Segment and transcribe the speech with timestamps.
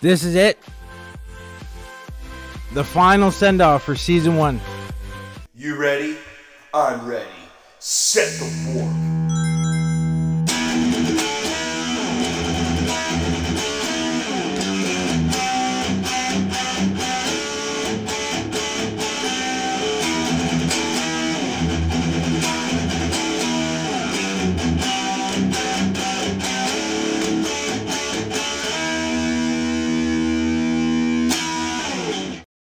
[0.00, 0.58] This is it.
[2.74, 4.60] The final send off for season one.
[5.54, 6.16] You ready?
[6.74, 7.26] I'm ready.
[7.78, 9.15] Set the warp.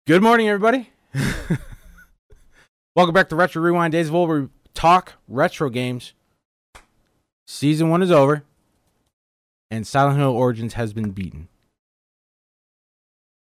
[0.09, 0.91] Good morning, everybody.
[2.95, 6.13] Welcome back to Retro Rewind Days of Old, where we talk retro games.
[7.49, 8.45] Season one is over,
[9.69, 11.49] and Silent Hill Origins has been beaten.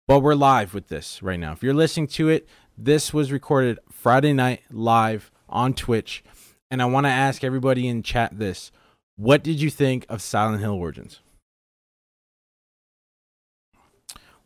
[0.07, 1.53] But we're live with this right now.
[1.53, 2.47] If you're listening to it,
[2.77, 6.23] this was recorded Friday night live on Twitch.
[6.69, 8.71] And I want to ask everybody in chat this
[9.15, 11.19] What did you think of Silent Hill Origins?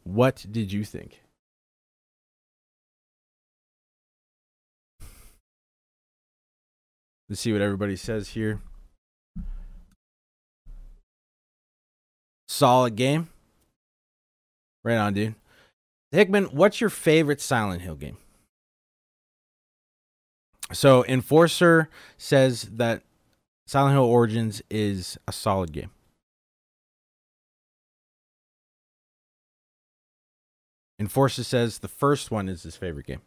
[0.05, 1.20] What did you think?
[7.29, 8.61] Let's see what everybody says here.
[12.47, 13.29] Solid game.
[14.83, 15.35] Right on, dude.
[16.11, 18.17] Hickman, what's your favorite Silent Hill game?
[20.71, 23.03] So, Enforcer says that
[23.65, 25.91] Silent Hill Origins is a solid game.
[30.99, 33.21] Enforcer says the first one is his favorite game.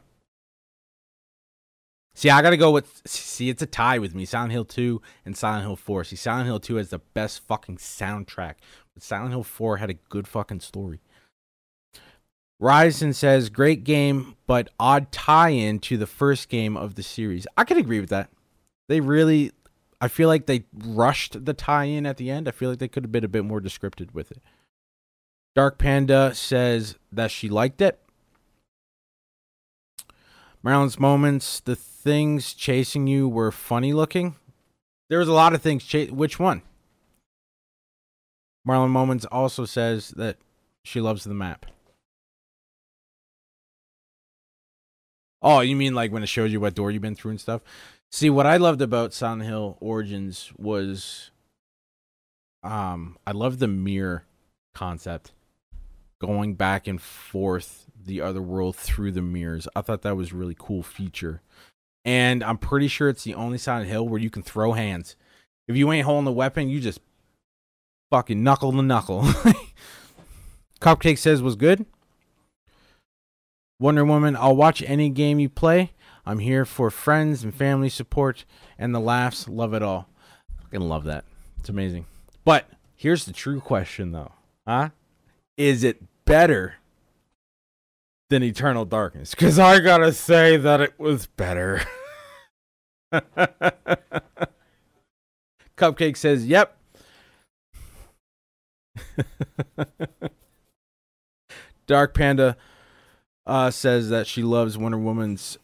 [2.14, 3.02] See, I gotta go with.
[3.06, 4.24] See, it's a tie with me.
[4.24, 6.04] Silent Hill 2 and Silent Hill 4.
[6.04, 8.54] See, Silent Hill 2 has the best fucking soundtrack,
[8.94, 11.00] but Silent Hill 4 had a good fucking story.
[12.60, 17.46] Ryzen says, great game, but odd tie in to the first game of the series.
[17.56, 18.28] I can agree with that.
[18.86, 19.52] They really,
[20.00, 22.48] I feel like they rushed the tie in at the end.
[22.48, 24.42] I feel like they could have been a bit more descriptive with it.
[25.56, 27.98] Dark Panda says that she liked it.
[30.64, 34.36] Marilyn's moments, the things chasing you were funny looking.
[35.08, 35.84] There was a lot of things.
[35.84, 36.62] Cha- Which one?
[38.66, 40.36] Marlon Moments also says that
[40.84, 41.66] she loves the map.
[45.42, 47.62] Oh, you mean like when it shows you what door you've been through and stuff?
[48.12, 51.30] See, what I loved about Silent Hill Origins was
[52.62, 54.24] um I love the mirror
[54.74, 55.32] concept.
[56.20, 59.68] Going back and forth the other world through the mirrors.
[59.74, 61.40] I thought that was really cool feature.
[62.04, 65.16] And I'm pretty sure it's the only Silent Hill where you can throw hands.
[65.68, 67.00] If you ain't holding the weapon, you just
[68.10, 69.22] fucking knuckle to knuckle.
[70.80, 71.86] Cupcake says was good.
[73.78, 75.92] Wonder Woman, I'll watch any game you play.
[76.26, 78.44] I'm here for friends and family support
[78.78, 79.48] and the laughs.
[79.48, 80.08] Love it all.
[80.62, 81.24] Fucking love that.
[81.60, 82.06] It's amazing.
[82.44, 84.32] But here's the true question though.
[84.66, 84.90] Huh?
[85.56, 86.74] Is it better
[88.30, 89.34] than Eternal Darkness?
[89.34, 91.82] Because I gotta say that it was better.
[95.76, 96.78] Cupcake says, yep.
[101.86, 102.56] Dark Panda
[103.46, 105.58] uh, says that she loves Wonder Woman's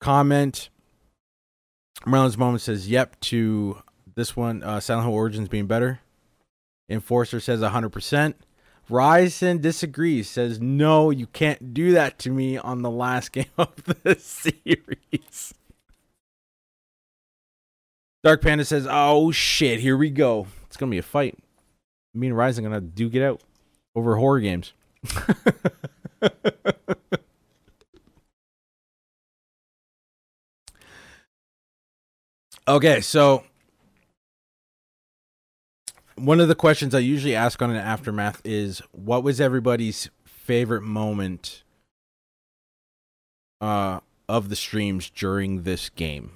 [0.00, 0.70] comment.
[2.04, 3.82] Merlin's moment says, yep, to
[4.14, 6.00] this one, uh, Silent Hill Origins being better.
[6.88, 8.34] Enforcer says 100%.
[8.88, 13.74] Ryzen disagrees, says, no, you can't do that to me on the last game of
[13.84, 15.54] the series.
[18.22, 20.46] Dark Panda says, oh shit, here we go.
[20.66, 21.38] It's going to be a fight.
[22.14, 23.40] Me and Ryzen going to do get out
[23.94, 24.72] over horror games.
[32.68, 33.44] okay, so
[36.16, 40.82] one of the questions I usually ask on an aftermath is what was everybody's favorite
[40.82, 41.62] moment
[43.60, 46.32] uh of the streams during this game?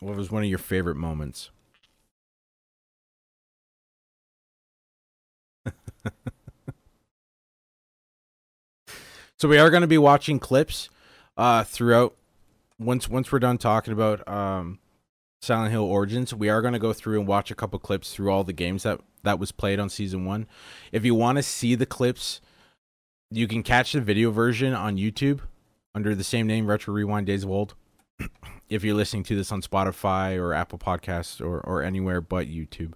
[0.00, 1.50] What was one of your favorite moments?
[9.38, 10.90] so we are going to be watching clips
[11.36, 12.14] uh throughout
[12.78, 14.78] once once we're done talking about um
[15.46, 18.30] Silent Hill Origins, we are going to go through and watch a couple clips through
[18.30, 20.46] all the games that that was played on season 1.
[20.90, 22.40] If you want to see the clips,
[23.30, 25.40] you can catch the video version on YouTube
[25.94, 27.74] under the same name Retro Rewind Days of Old.
[28.68, 32.94] if you're listening to this on Spotify or Apple Podcasts or or anywhere but YouTube.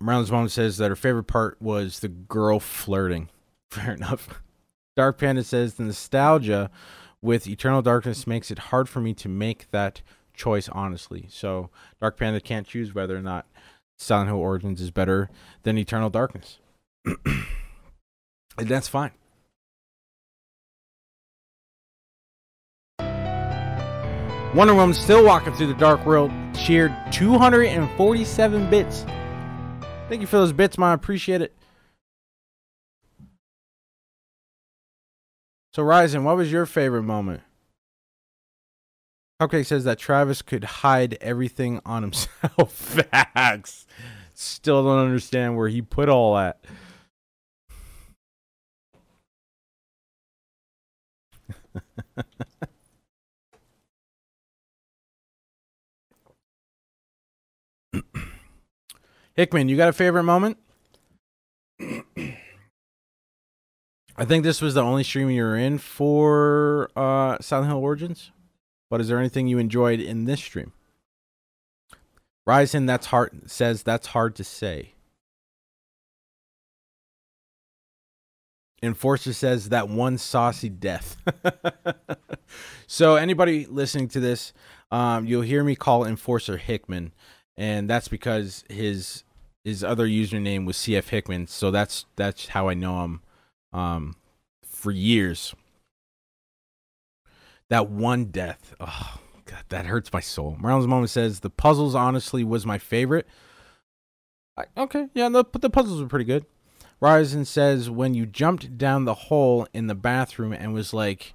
[0.00, 3.30] Marilyn's mom says that her favorite part was the girl flirting.
[3.70, 4.42] Fair enough.
[4.96, 6.70] Dark Panda says the nostalgia
[7.22, 10.02] with Eternal Darkness makes it hard for me to make that
[10.34, 11.26] choice honestly.
[11.30, 11.70] So
[12.00, 13.46] Dark Panda can't choose whether or not
[13.96, 15.30] Silent Hill Origins is better
[15.62, 16.58] than Eternal Darkness.
[17.06, 17.46] and
[18.58, 19.12] that's fine.
[24.54, 29.06] Wonder Woman still walking through the dark world, cheered 247 bits.
[30.10, 30.90] Thank you for those bits, man.
[30.90, 31.56] I appreciate it.
[35.74, 37.40] So, Ryzen, what was your favorite moment?
[39.40, 42.72] Cupcake says that Travis could hide everything on himself.
[42.72, 43.86] Facts.
[44.34, 46.62] Still don't understand where he put all that.
[59.34, 60.58] Hickman, you got a favorite moment?
[64.16, 68.30] I think this was the only stream you were in for uh, Silent Hill Origins.
[68.90, 70.72] But is there anything you enjoyed in this stream?
[72.46, 74.92] Ryzen, that's hard says that's hard to say.
[78.82, 81.16] Enforcer says that one saucy death.
[82.86, 84.52] so anybody listening to this,
[84.90, 87.12] um, you'll hear me call Enforcer Hickman,
[87.56, 89.24] and that's because his
[89.64, 91.46] his other username was CF Hickman.
[91.46, 93.22] So that's that's how I know him
[93.72, 94.16] um,
[94.64, 95.54] for years.
[97.70, 100.56] That one death, oh god, that hurts my soul.
[100.60, 103.26] Marlon's moment says the puzzles honestly was my favorite.
[104.56, 106.44] I, okay, yeah, the the puzzles were pretty good.
[107.00, 111.34] Ryzen says when you jumped down the hole in the bathroom and was like,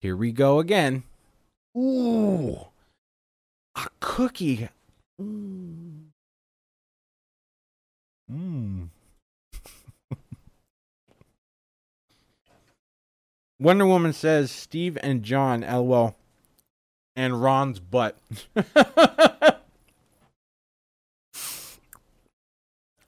[0.00, 1.04] "Here we go again."
[1.76, 2.66] Ooh,
[3.76, 4.68] a cookie.
[5.20, 6.06] Mmm.
[8.30, 8.88] Mm.
[13.58, 16.14] Wonder Woman says Steve and John, lol,
[17.14, 18.18] and Ron's butt.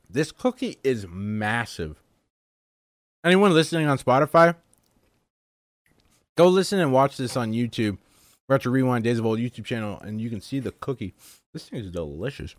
[0.09, 2.03] this cookie is massive.
[3.25, 4.55] Anyone listening on Spotify,
[6.37, 7.99] go listen and watch this on YouTube.
[8.49, 11.12] Retro Rewind Days of Old YouTube channel, and you can see the cookie.
[11.53, 12.55] This thing is delicious.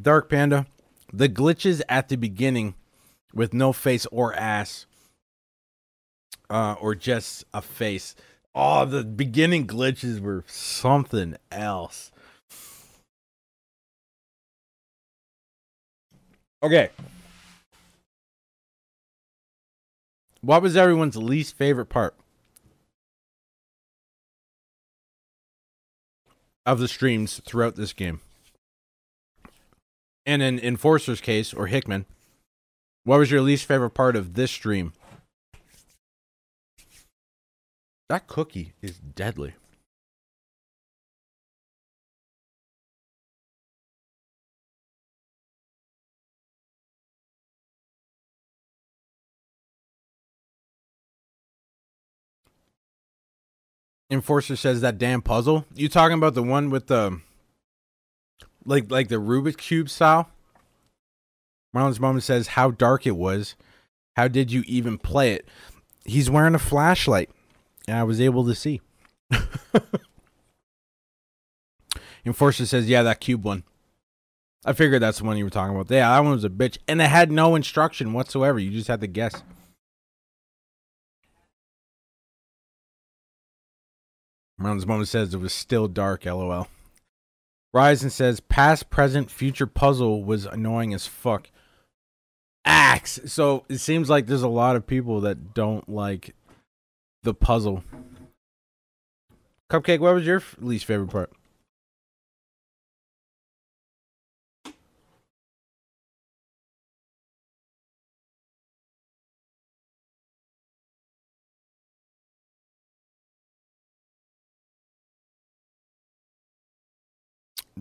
[0.00, 0.66] Dark Panda,
[1.12, 2.74] the glitches at the beginning
[3.34, 4.86] with no face or ass,
[6.50, 8.14] uh, or just a face.
[8.54, 12.12] Oh, the beginning glitches were something else.
[16.62, 16.90] Okay.
[20.42, 22.14] What was everyone's least favorite part
[26.66, 28.20] of the streams throughout this game?
[30.24, 32.06] And in Enforcer's case, or Hickman,
[33.04, 34.92] what was your least favorite part of this stream?
[38.08, 39.54] That cookie is deadly.
[54.10, 55.64] Enforcer says that damn puzzle.
[55.74, 57.18] You talking about the one with the
[58.66, 60.28] like like the Rubik's cube style?
[61.72, 63.54] Marlon's mom says how dark it was.
[64.16, 65.48] How did you even play it?
[66.04, 67.30] He's wearing a flashlight,
[67.88, 68.82] and I was able to see.
[72.24, 73.64] Enforcer says, "Yeah, that cube one."
[74.64, 75.90] I figured that's the one you were talking about.
[75.90, 78.60] Yeah, that one was a bitch, and it had no instruction whatsoever.
[78.60, 79.42] You just had to guess.
[84.56, 86.24] Marlon's mom says it was still dark.
[86.24, 86.68] LOL.
[87.74, 91.50] Ryzen says past, present, future puzzle was annoying as fuck.
[92.64, 93.20] Axe.
[93.26, 96.34] So it seems like there's a lot of people that don't like
[97.22, 97.82] the puzzle.
[99.70, 101.32] Cupcake, what was your least favorite part?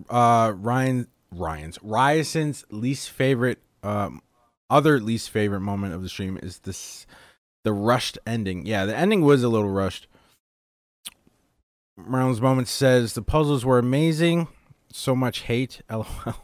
[0.10, 4.22] Uh, Ryan, Ryan's Ryerson's least favorite, um,
[4.72, 7.06] other least favorite moment of the stream is this,
[7.64, 8.66] the rushed ending.
[8.66, 10.08] Yeah, the ending was a little rushed.
[11.98, 14.48] Marlon's moment says the puzzles were amazing.
[14.92, 15.82] So much hate.
[15.90, 16.36] LOL.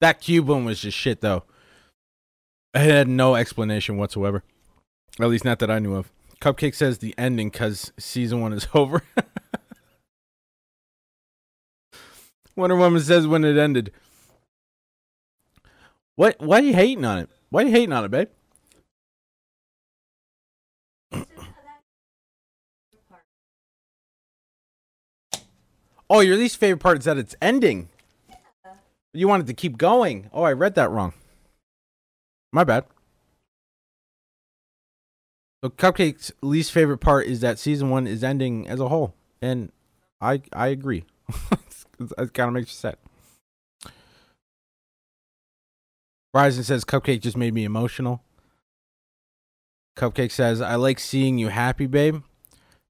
[0.00, 1.44] That cube one was just shit though.
[2.74, 4.42] It had no explanation whatsoever.
[5.20, 6.10] At least not that I knew of.
[6.40, 9.02] Cupcake says the ending because season one is over.
[12.56, 13.92] Wonder Woman says when it ended.
[16.16, 16.36] What?
[16.40, 17.30] Why are you hating on it?
[17.50, 18.28] Why are you hating on it, babe?
[26.10, 27.88] Oh, your least favorite part is that it's ending.
[29.14, 30.28] You wanted to keep going.
[30.32, 31.14] Oh, I read that wrong.
[32.52, 32.84] My bad.
[35.64, 39.70] So Cupcake's least favorite part is that season one is ending as a whole, and
[40.20, 41.04] I I agree.
[42.00, 42.96] it kind of makes you sad.
[46.34, 48.22] Ryzen says Cupcake just made me emotional.
[49.96, 52.22] Cupcake says I like seeing you happy, babe.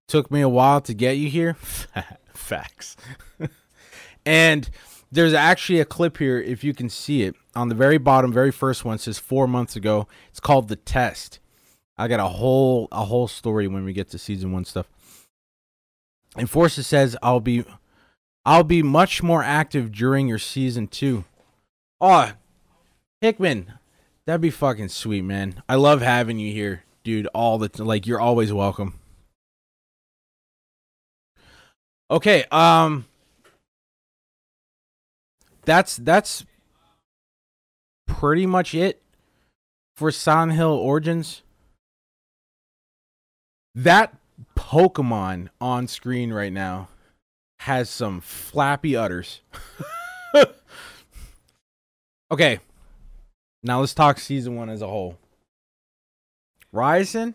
[0.07, 1.53] Took me a while to get you here.
[2.33, 2.95] Facts.
[4.25, 4.69] and
[5.11, 8.51] there's actually a clip here if you can see it on the very bottom, very
[8.51, 8.97] first one.
[8.97, 10.07] Says four months ago.
[10.29, 11.39] It's called the test.
[11.97, 14.89] I got a whole a whole story when we get to season one stuff.
[16.37, 17.65] Enforcer says I'll be
[18.45, 21.25] I'll be much more active during your season two.
[22.01, 22.31] Oh,
[23.23, 23.71] Hickman,
[24.25, 25.63] that'd be fucking sweet, man.
[25.69, 27.25] I love having you here, dude.
[27.27, 28.99] All the like, you're always welcome.
[32.11, 33.05] Okay, um,
[35.61, 36.45] that's that's
[38.05, 39.01] pretty much it
[39.95, 41.43] for Silent Hill Origins.
[43.73, 44.17] That
[44.57, 46.89] Pokemon on screen right now
[47.59, 49.39] has some flappy udders.
[52.29, 52.59] okay.
[53.63, 55.17] Now let's talk season one as a whole.
[56.73, 57.33] Ryzen,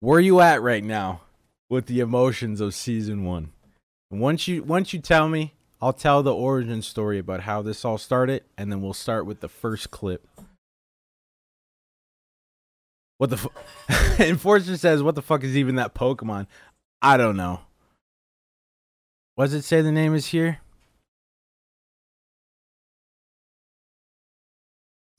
[0.00, 1.20] where you at right now
[1.68, 3.52] with the emotions of season one?
[4.10, 7.98] Once you once you tell me, I'll tell the origin story about how this all
[7.98, 10.26] started, and then we'll start with the first clip.
[13.18, 13.52] What the fu-
[14.22, 16.46] Enforcer says, "What the fuck is even that Pokemon?"
[17.02, 17.60] I don't know.
[19.34, 20.60] What does it say the name is here?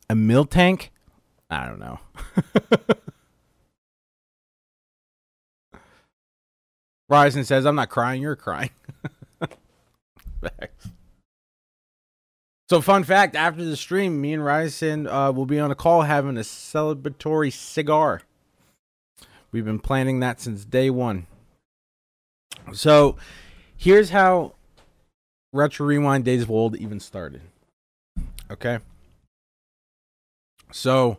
[0.10, 0.90] A Miltank?
[1.50, 2.00] I don't know.
[7.12, 8.70] Ryzen says, I'm not crying, you're crying.
[10.42, 10.90] Facts.
[12.70, 16.04] So, fun fact after the stream, me and Ryzen uh, will be on a call
[16.04, 18.22] having a celebratory cigar.
[19.52, 21.26] We've been planning that since day one.
[22.74, 23.16] So,
[23.76, 24.54] here's how
[25.52, 27.42] Retro Rewind Days of Old even started.
[28.52, 28.78] Okay.
[30.72, 31.18] So,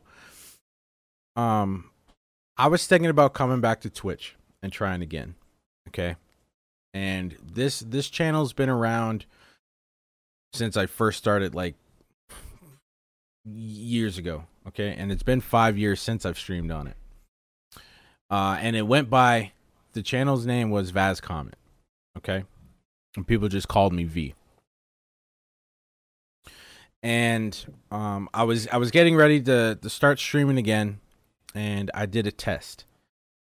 [1.37, 1.91] um,
[2.57, 5.35] I was thinking about coming back to Twitch and trying again.
[5.89, 6.17] Okay.
[6.93, 9.27] And this this channel's been around
[10.53, 11.75] since I first started like
[13.45, 14.95] years ago, okay?
[14.97, 16.97] And it's been 5 years since I've streamed on it.
[18.29, 19.53] Uh and it went by
[19.93, 21.57] the channel's name was Vaz Comet,
[22.19, 22.45] okay?
[23.17, 24.35] And people just called me V.
[27.03, 27.59] And
[27.91, 31.01] um I was I was getting ready to to start streaming again
[31.55, 32.85] and I did a test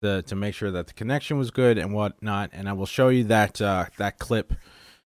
[0.01, 2.51] the to make sure that the connection was good and whatnot.
[2.53, 4.55] And I will show you that uh, that clip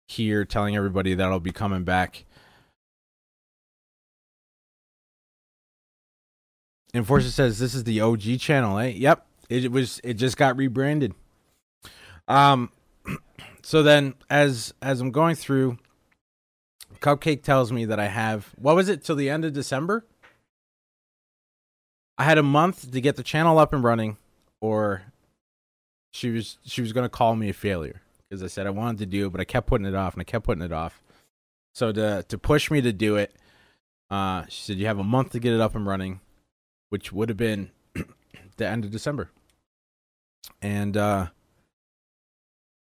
[0.08, 2.26] here, telling everybody that I'll be coming back.
[6.94, 8.88] Enforcer says this is the OG channel, eh?
[8.88, 10.02] Yep, it was.
[10.04, 11.14] It just got rebranded.
[12.28, 12.70] Um,
[13.64, 15.78] so then as as I'm going through,
[17.02, 20.06] Cupcake tells me that I have what was it till the end of December.
[22.18, 24.18] I had a month to get the channel up and running
[24.60, 25.04] or
[26.14, 29.06] she was she was gonna call me a failure because I said I wanted to
[29.06, 31.02] do it, but I kept putting it off and I kept putting it off.
[31.74, 33.34] So to to push me to do it,
[34.10, 36.20] uh, she said you have a month to get it up and running,
[36.90, 37.72] which would have been
[38.58, 39.32] the end of December.
[40.62, 41.28] And uh,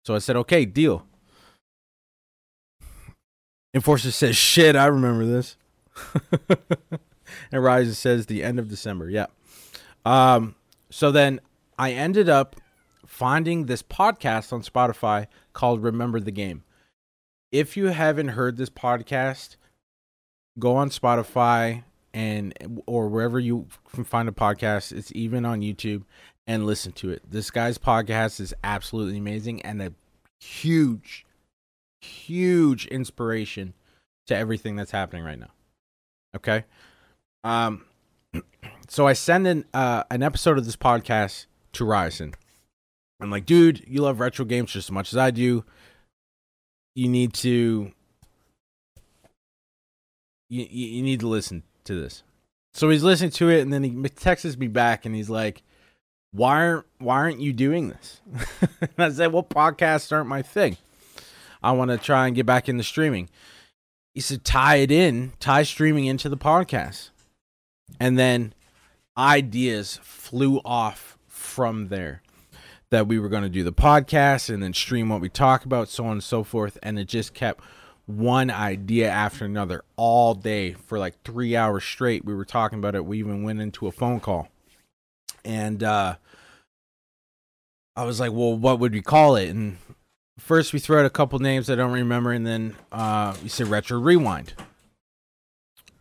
[0.06, 1.06] so I said, okay, deal.
[3.78, 5.56] Enforcer says, shit, I remember this.
[6.50, 9.10] and Ryzen says the end of December.
[9.10, 9.28] Yeah.
[10.06, 10.56] Um,
[10.90, 11.40] so then
[11.78, 12.56] I ended up
[13.06, 16.64] finding this podcast on Spotify called Remember the Game.
[17.52, 19.58] If you haven't heard this podcast,
[20.58, 24.92] go on Spotify and or wherever you can find a podcast.
[24.92, 26.04] It's even on YouTube
[26.48, 27.22] and listen to it.
[27.30, 29.94] This guy's podcast is absolutely amazing and a
[30.40, 31.27] huge,
[32.02, 33.74] huge inspiration
[34.28, 35.52] to everything that's happening right now.
[36.36, 36.66] Okay.
[37.44, 37.86] Um,
[38.88, 42.34] so I send an uh, an episode of this podcast to Ryzen.
[43.20, 45.64] I'm like, dude, you love retro games just as much as I do.
[46.96, 47.92] You need to
[50.50, 52.24] you, you need to listen to this.
[52.74, 55.64] So he's listening to it and then he texts me back and he's like,
[56.32, 58.22] Why aren't why aren't you doing this?
[58.98, 60.78] I said, Well, podcasts aren't my thing.
[61.62, 63.30] I want to try and get back into streaming.
[64.14, 67.10] He said, tie it in, tie streaming into the podcast.
[68.00, 68.54] And then
[69.18, 72.22] ideas flew off from there.
[72.90, 75.90] that we were going to do the podcast and then stream what we talk about,
[75.90, 76.78] so on and so forth.
[76.82, 77.64] And it just kept
[78.06, 82.24] one idea after another all day for like three hours straight.
[82.24, 83.06] We were talking about it.
[83.06, 84.48] We even went into a phone call.
[85.44, 86.16] And uh,
[87.96, 89.50] I was like, well, what would we call it?
[89.50, 89.78] And
[90.48, 92.32] first we threw out a couple names I don't remember.
[92.32, 94.54] And then uh, we said Retro Rewind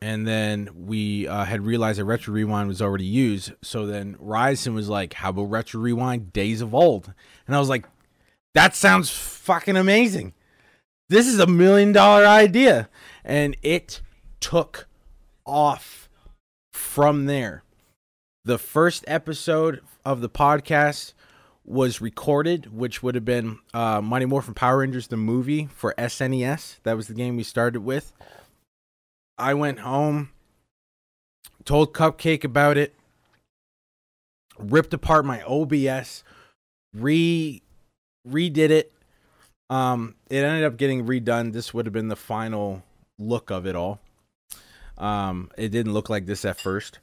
[0.01, 3.53] and then we uh, had realized that Retro Rewind was already used.
[3.63, 7.13] So then Ryzen was like, "How about Retro Rewind Days of Old?"
[7.47, 7.87] And I was like,
[8.55, 10.35] "That sounds fucking amazing.
[11.09, 12.89] This is a million dollar idea."
[13.25, 14.03] And it
[14.41, 14.87] took
[15.45, 16.09] off
[16.73, 17.63] from there.
[18.45, 21.15] The first episode of the podcast
[21.67, 26.77] was recorded, which would have been uh, Mighty Morphin Power Rangers the movie for SNES.
[26.85, 28.13] That was the game we started with.
[29.37, 30.31] I went home,
[31.65, 32.95] told Cupcake about it,
[34.59, 36.23] ripped apart my OBS,
[36.95, 37.63] re
[38.27, 38.93] redid it.
[39.69, 41.53] Um, it ended up getting redone.
[41.53, 42.85] This would have been the final
[43.19, 44.01] look of it all.
[44.97, 47.01] Um, it didn't look like this at first,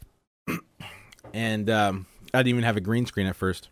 [1.34, 3.67] and um, I didn't even have a green screen at first.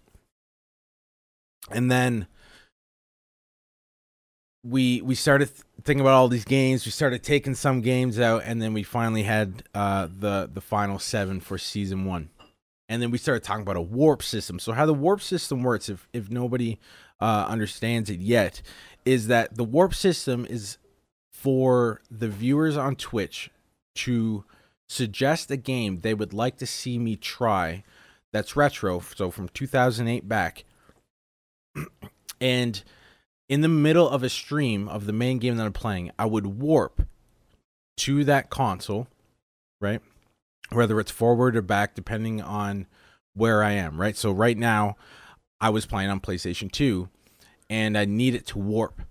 [1.73, 2.27] And then
[4.63, 6.85] we we started th- thinking about all these games.
[6.85, 10.99] We started taking some games out, and then we finally had uh, the the final
[10.99, 12.29] seven for season one.
[12.89, 14.59] And then we started talking about a warp system.
[14.59, 16.77] So how the warp system works, if if nobody
[17.19, 18.61] uh, understands it yet,
[19.05, 20.77] is that the warp system is
[21.31, 23.49] for the viewers on Twitch
[23.95, 24.43] to
[24.87, 27.83] suggest a game they would like to see me try
[28.31, 30.63] that's retro, so from 2008 back.
[32.39, 32.83] And
[33.49, 36.47] in the middle of a stream of the main game that I'm playing, I would
[36.47, 37.05] warp
[37.97, 39.07] to that console,
[39.79, 40.01] right?
[40.71, 42.87] Whether it's forward or back, depending on
[43.33, 44.15] where I am, right?
[44.15, 44.95] So right now,
[45.59, 47.09] I was playing on PlayStation 2,
[47.69, 49.01] and I needed to warp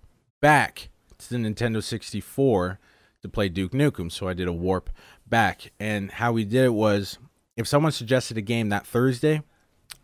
[0.40, 0.88] back
[1.18, 2.78] to the Nintendo 64
[3.22, 4.10] to play Duke Nukem.
[4.10, 4.90] So I did a warp
[5.26, 5.72] back.
[5.78, 7.18] And how we did it was
[7.56, 9.42] if someone suggested a game that Thursday,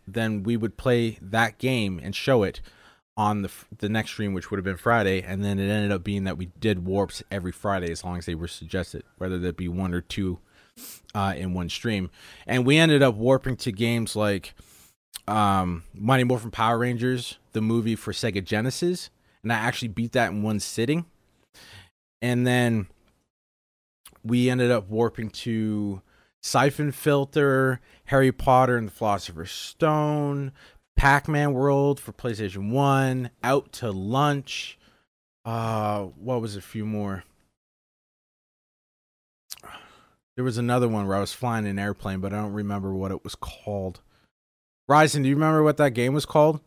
[0.07, 2.61] then we would play that game and show it
[3.17, 6.03] on the the next stream, which would have been Friday, and then it ended up
[6.03, 9.57] being that we did warps every Friday as long as they were suggested, whether that
[9.57, 10.39] be one or two
[11.15, 12.09] uh, in one stream.
[12.45, 14.53] And we ended up warping to games like
[15.27, 19.09] um, Mighty Morphin Power Rangers, the movie for Sega Genesis,
[19.43, 21.05] and I actually beat that in one sitting.
[22.21, 22.87] And then
[24.23, 26.01] we ended up warping to
[26.47, 30.53] Siphon Filter, Harry Potter and the Philosopher's Stone,
[30.95, 34.79] Pac-Man World for PlayStation 1, Out to Lunch.
[35.43, 37.25] Uh what was a few more?
[40.37, 43.11] There was another one where I was flying an airplane, but I don't remember what
[43.11, 43.99] it was called.
[44.89, 46.61] Ryzen, do you remember what that game was called?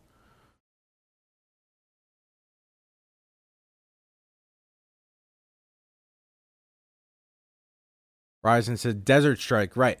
[8.45, 9.99] Ryzen said Desert Strike, right.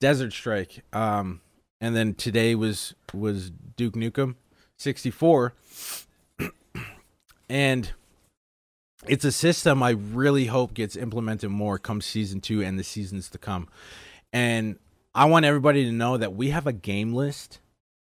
[0.00, 0.84] Desert Strike.
[0.92, 1.40] Um
[1.80, 4.34] and then today was was Duke Nukem
[4.78, 5.54] 64
[7.48, 7.92] and
[9.06, 13.30] it's a system I really hope gets implemented more come season 2 and the seasons
[13.30, 13.68] to come.
[14.32, 14.76] And
[15.14, 17.60] I want everybody to know that we have a game list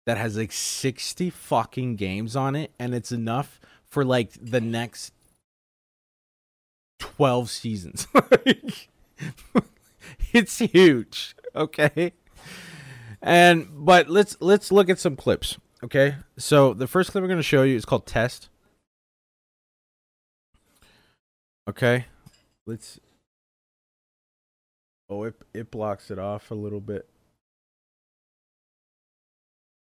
[0.07, 5.13] that has like 60 fucking games on it and it's enough for like the next
[6.99, 8.07] 12 seasons.
[10.33, 12.13] it's huge, okay?
[13.21, 15.59] And but let's let's look at some clips.
[15.85, 18.49] Okay, so the first clip we're going to show you is called "Test."
[21.69, 22.07] Okay,
[22.67, 22.99] let's.
[25.09, 27.09] Oh, it it blocks it off a little bit.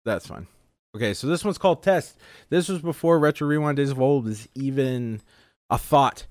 [0.06, 0.48] That's fine.
[0.96, 2.18] Okay, so this one's called Test.
[2.50, 5.22] This was before Retro Rewind Days of Old was even
[5.70, 6.26] a thought.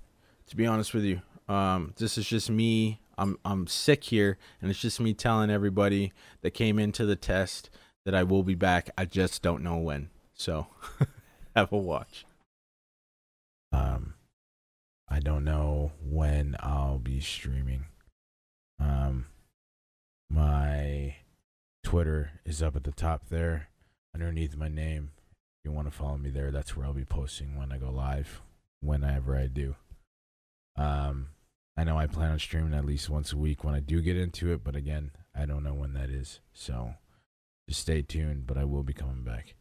[0.49, 4.71] To be honest with you, um, this is just me I'm I'm sick here, and
[4.71, 7.71] it's just me telling everybody that came into the test
[8.05, 8.91] that I will be back.
[8.99, 10.11] I just don't know when.
[10.35, 10.67] So
[11.57, 12.27] have a watch.
[13.73, 14.15] Um,
[15.09, 17.87] I don't know when I'll be streaming.
[18.81, 19.27] Um,
[20.31, 21.17] my
[21.83, 23.69] Twitter is up at the top there,
[24.15, 25.11] underneath my name.
[25.61, 27.91] If you want to follow me there, that's where I'll be posting when I go
[27.91, 28.43] live,
[28.81, 29.77] whenever I do.
[30.77, 31.29] Um,
[31.77, 34.17] I know I plan on streaming at least once a week when I do get
[34.17, 36.41] into it, but again, I don't know when that is.
[36.53, 36.95] So
[37.69, 39.55] just stay tuned, but I will be coming back.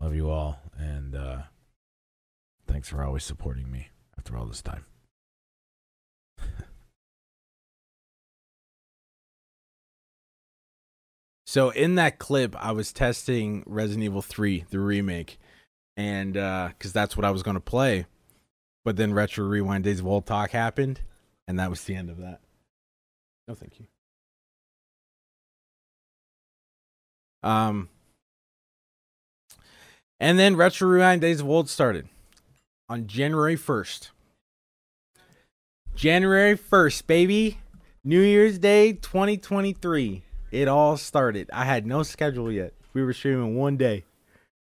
[0.00, 1.38] Love you all, and uh,
[2.66, 4.86] thanks for always supporting me after all this time.
[11.50, 15.36] So in that clip, I was testing Resident Evil 3, the remake,
[15.96, 18.06] and because that's what I was going to play.
[18.84, 21.00] But then Retro Rewind Days of Old Talk happened,
[21.46, 22.40] and that was the end of that.
[23.46, 23.86] No, thank you.
[27.42, 27.88] Um,
[30.18, 32.08] and then Retro Rewind Days of Old started
[32.88, 34.10] on January 1st.
[35.94, 37.58] January 1st, baby.
[38.02, 40.22] New Year's Day 2023.
[40.50, 41.50] It all started.
[41.52, 42.72] I had no schedule yet.
[42.94, 44.04] We were streaming one day.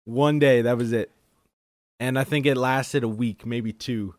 [0.05, 1.11] One day, that was it.
[1.99, 4.15] And I think it lasted a week, maybe two.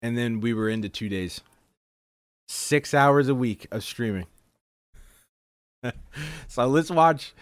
[0.00, 1.40] And then we were into two days.
[2.48, 4.26] Six hours a week of streaming.
[6.48, 7.34] so let's watch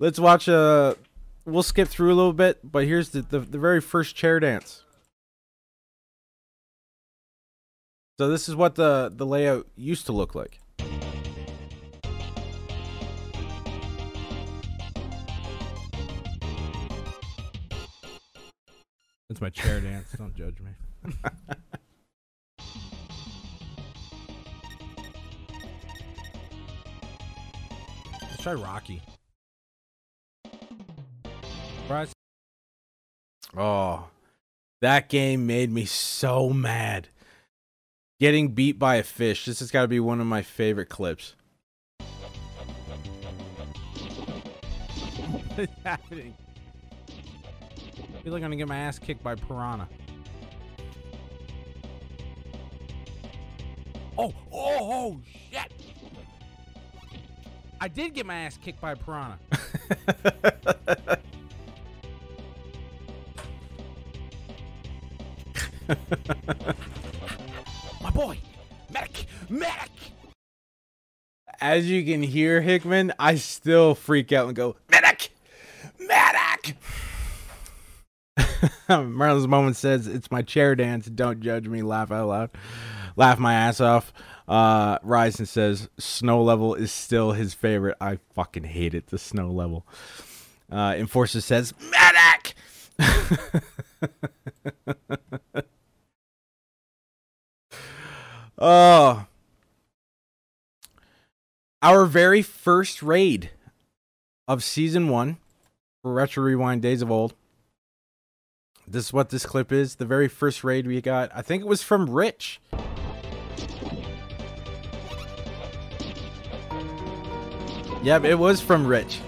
[0.00, 0.94] let's watch uh
[1.44, 4.82] we'll skip through a little bit, but here's the, the, the very first chair dance.
[8.18, 10.58] So this is what the, the layout used to look like.
[19.36, 20.10] That's my chair dance.
[20.16, 20.70] Don't judge me.
[28.22, 29.02] Let's try Rocky.
[31.86, 32.12] Bryce,
[33.54, 34.06] Oh,
[34.80, 37.08] that game made me so mad.
[38.18, 39.44] Getting beat by a fish.
[39.44, 41.34] This has got to be one of my favorite clips.
[45.56, 46.34] What's happening?
[48.26, 49.86] I feel like I'm gonna get my ass kicked by piranha.
[54.18, 55.72] Oh, oh, oh, shit!
[57.80, 59.38] I did get my ass kicked by a piranha.
[68.02, 68.40] my boy,
[68.92, 69.92] medic, medic.
[71.60, 75.30] As you can hear, Hickman, I still freak out and go, Medic!
[76.00, 76.76] Medic!
[78.88, 81.06] Marlon's moment says, It's my chair dance.
[81.06, 81.82] Don't judge me.
[81.82, 82.50] Laugh out loud.
[83.16, 84.12] Laugh my ass off.
[84.48, 87.96] Uh, Ryzen says, Snow level is still his favorite.
[88.00, 89.86] I fucking hate it, the snow level.
[90.70, 92.54] Uh, Enforcer says, Medic!
[98.58, 99.26] oh.
[101.82, 103.50] Our very first raid
[104.48, 105.36] of season one
[106.02, 107.34] for Retro Rewind Days of Old.
[108.88, 109.96] This is what this clip is.
[109.96, 112.60] The very first raid we got, I think it was from Rich.
[118.02, 119.18] Yep, it was from Rich.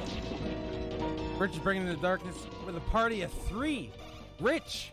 [1.38, 3.90] Rich is bringing in the darkness with a party of three.
[4.38, 4.92] Rich,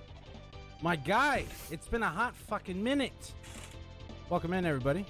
[0.81, 3.33] my guy, it's been a hot fucking minute.
[4.29, 5.05] Welcome in, everybody.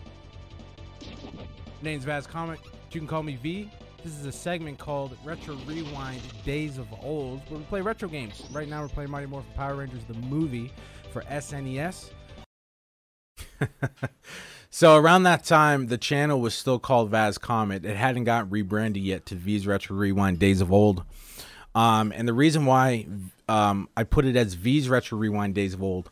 [1.81, 2.59] Name's Vaz Comet.
[2.91, 3.69] You can call me V.
[4.05, 8.43] This is a segment called Retro Rewind Days of Old, where we play retro games.
[8.51, 10.71] Right now, we're playing Mighty Morphin Power Rangers, the movie
[11.11, 12.11] for SNES.
[14.69, 17.85] So around that time, the channel was still called Vaz Comet.
[17.85, 21.05] It hadn't got rebranded yet to V's Retro Rewind Days of Old.
[21.73, 23.07] Um, and the reason why
[23.47, 26.09] um, I put it as V's Retro Rewind Days of Old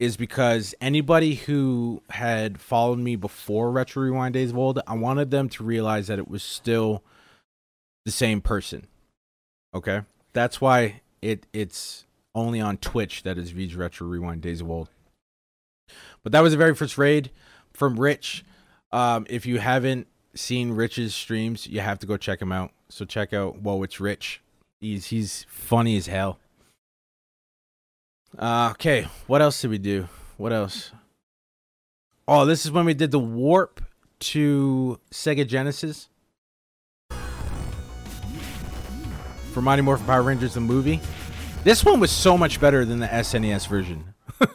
[0.00, 5.30] is because anybody who had followed me before Retro Rewind Days of Old, I wanted
[5.30, 7.04] them to realize that it was still
[8.04, 8.86] the same person.
[9.74, 14.70] Okay, that's why it it's only on Twitch that is V's Retro Rewind Days of
[14.70, 14.88] Old.
[16.22, 17.30] But that was the very first raid
[17.72, 18.44] from Rich.
[18.92, 22.70] Um, if you haven't seen Rich's streams, you have to go check him out.
[22.88, 24.40] So check out Whoa, it's Rich.
[24.80, 26.38] He's he's funny as hell.
[28.38, 30.08] Uh, okay, what else did we do?
[30.36, 30.90] What else?
[32.26, 33.80] Oh, this is when we did the warp
[34.20, 36.08] to Sega Genesis
[39.54, 41.00] for Mighty Morphin Power Rangers the movie.
[41.62, 44.12] This one was so much better than the SNES version.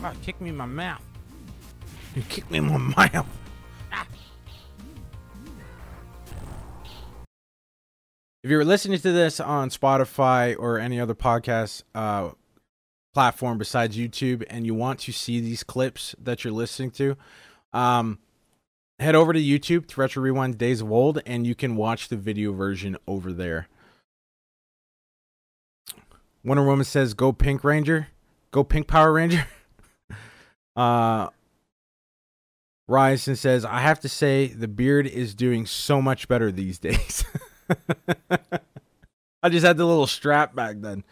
[0.00, 1.02] Ah, kick me in my mouth.
[2.14, 3.26] You kicked me in my mouth.
[8.44, 12.30] If you're listening to this on Spotify or any other podcast uh,
[13.14, 17.16] platform besides YouTube and you want to see these clips that you're listening to,
[17.72, 18.18] um,
[18.98, 22.16] head over to YouTube to Retro Rewind Days of Old and you can watch the
[22.16, 23.68] video version over there.
[26.44, 28.08] Wonder Woman says, Go Pink Ranger.
[28.50, 29.46] Go Pink Power Ranger.
[30.76, 31.28] uh,
[32.88, 37.24] Ryerson says, I have to say, the beard is doing so much better these days.
[39.42, 41.04] I just had the little strap back then.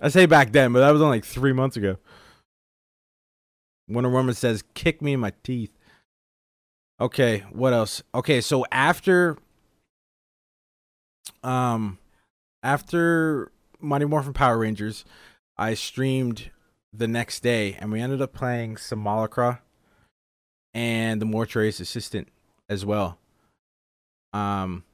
[0.00, 1.96] I say back then, but that was only like three months ago.
[3.88, 5.72] Wonder Woman says, "Kick me in my teeth."
[7.00, 8.02] Okay, what else?
[8.14, 9.36] Okay, so after,
[11.42, 11.98] um,
[12.62, 15.04] after Mighty Morphin Power Rangers,
[15.56, 16.50] I streamed
[16.92, 19.06] the next day, and we ended up playing some
[20.74, 22.28] and the Mortuary's Assistant
[22.68, 23.18] as well.
[24.32, 24.84] Um,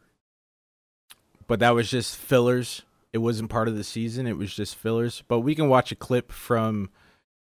[1.47, 2.83] but that was just fillers.
[3.13, 4.27] It wasn't part of the season.
[4.27, 5.23] It was just fillers.
[5.29, 6.91] But we can watch a clip from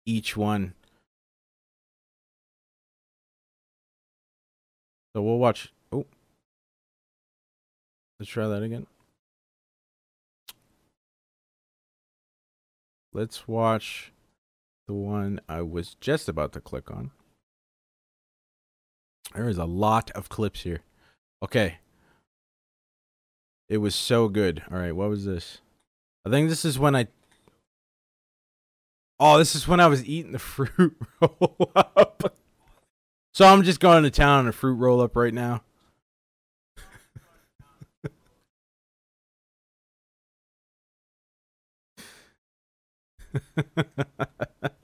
[0.07, 0.75] each one.
[5.15, 5.73] So we'll watch.
[5.93, 6.07] Oh,
[8.19, 8.87] let's try that again.
[13.13, 14.13] Let's watch
[14.87, 17.11] the one I was just about to click on.
[19.35, 20.81] There is a lot of clips here.
[21.43, 21.79] Okay.
[23.69, 24.63] It was so good.
[24.71, 25.59] All right, what was this?
[26.25, 27.09] I think this is when I.
[29.21, 32.37] Oh, this is when I was eating the fruit roll up.
[33.35, 35.63] So I'm just going to town on a fruit roll up right now.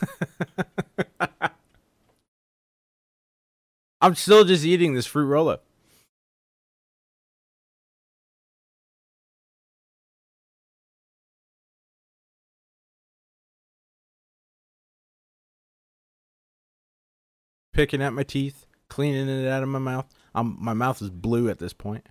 [4.00, 5.64] I'm still just eating this fruit roll up.
[17.72, 20.06] Picking at my teeth, cleaning it out of my mouth.
[20.34, 22.06] I'm, my mouth is blue at this point.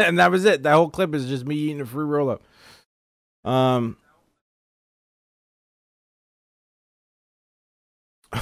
[0.06, 0.62] and that was it.
[0.62, 2.42] That whole clip is just me eating a free roll up.
[3.44, 3.96] Um,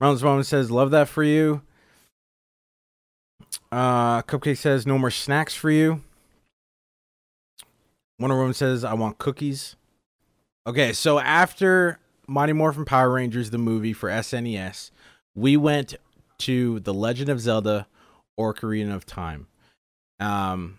[0.00, 1.62] Rounds Woman says, "Love that for you."
[3.72, 6.02] Uh, Cupcake says, "No more snacks for you."
[8.18, 9.76] Wonder Woman says, "I want cookies."
[10.66, 14.90] Okay, so after Mighty Morphin Power Rangers, the movie for SNES,
[15.34, 15.94] we went
[16.38, 17.86] to The Legend of Zelda:
[18.40, 19.46] Ocarina of Time,
[20.18, 20.78] um,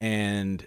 [0.00, 0.66] and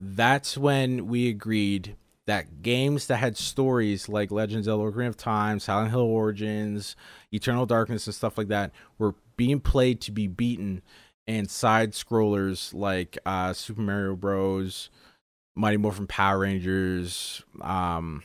[0.00, 1.96] that's when we agreed
[2.26, 6.94] that games that had stories like Legends of Ocarina of Time, Silent Hill Origins,
[7.32, 10.82] Eternal Darkness, and stuff like that were being played to be beaten,
[11.26, 14.90] and side scrollers like uh, Super Mario Bros,
[15.56, 18.22] Mighty Morphin Power Rangers, um,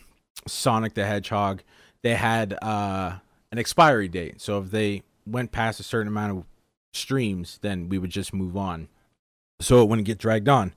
[0.48, 1.64] Sonic the Hedgehog,
[2.04, 3.18] they had uh,
[3.52, 4.40] an expiry date.
[4.40, 6.44] So if they went past a certain amount of
[6.94, 8.88] streams, then we would just move on,
[9.60, 10.74] so it wouldn't get dragged on.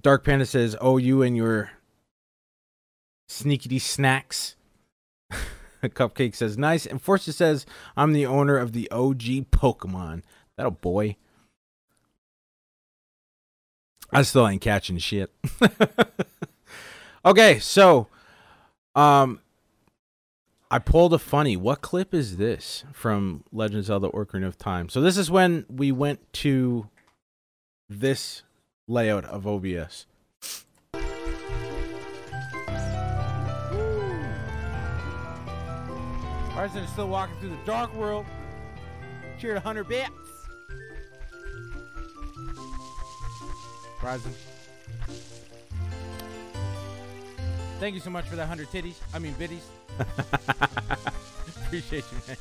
[0.00, 1.70] Dark Panda says, "Oh, you and your
[3.28, 4.56] sneaky snacks."
[5.82, 7.66] Cupcake says, "Nice." Enforcer says,
[7.96, 10.22] "I'm the owner of the OG Pokemon."
[10.56, 11.16] That a boy.
[14.10, 15.30] I still ain't catching shit.
[17.24, 18.08] okay, so,
[18.94, 19.40] um,
[20.70, 21.56] I pulled a funny.
[21.56, 24.90] What clip is this from Legends of the Ocarina of Time?
[24.90, 26.90] So this is when we went to
[27.88, 28.42] this
[28.86, 30.04] layout of OBS.
[36.52, 38.26] Ryzen is still walking through the dark world.
[39.38, 40.10] Cheered to 100 bits.
[44.00, 44.32] Ryzen.
[47.80, 48.96] Thank you so much for that 100 titties.
[49.14, 49.62] I mean, biddies.
[51.66, 52.36] Appreciate you, man.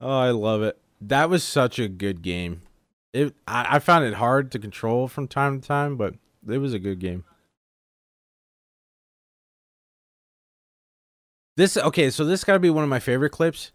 [0.00, 0.78] Oh, I love it.
[1.00, 2.62] That was such a good game.
[3.12, 6.14] It I, I found it hard to control from time to time, but
[6.48, 7.24] it was a good game.
[11.56, 13.72] This okay, so this got to be one of my favorite clips.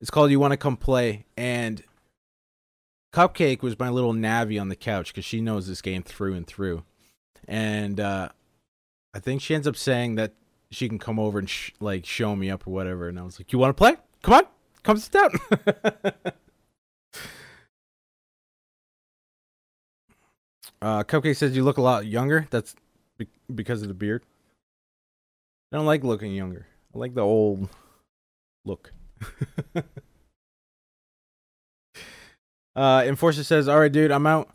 [0.00, 1.82] It's called "You Want to Come Play," and
[3.12, 6.46] Cupcake was my little Navi on the couch because she knows this game through and
[6.46, 6.82] through,
[7.48, 8.28] and uh,
[9.14, 10.32] I think she ends up saying that
[10.70, 13.08] she can come over and sh- like show me up or whatever.
[13.08, 13.96] And I was like, "You want to play?
[14.22, 14.44] Come on,
[14.82, 15.30] come sit down."
[20.82, 22.48] Uh, Cupcake says you look a lot younger.
[22.50, 22.74] That's
[23.16, 24.24] be- because of the beard.
[25.70, 26.66] I don't like looking younger.
[26.92, 27.68] I like the old
[28.64, 28.92] look.
[32.74, 34.50] uh, Enforcer says, "All right, dude, I'm out.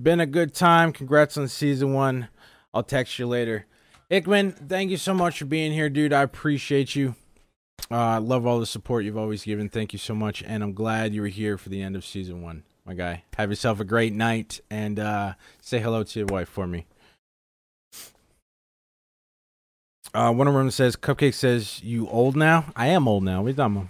[0.00, 0.92] Been a good time.
[0.92, 2.28] Congrats on season one.
[2.72, 3.66] I'll text you later.
[4.08, 6.12] Hickman, thank you so much for being here, dude.
[6.12, 7.14] I appreciate you.
[7.90, 9.68] Uh, I love all the support you've always given.
[9.68, 10.42] Thank you so much.
[10.42, 13.24] And I'm glad you were here for the end of season one, my guy.
[13.36, 16.86] Have yourself a great night and uh, say hello to your wife for me.
[20.14, 22.66] Uh, one of them says, Cupcake says, You old now?
[22.76, 23.42] I am old now.
[23.42, 23.88] We done.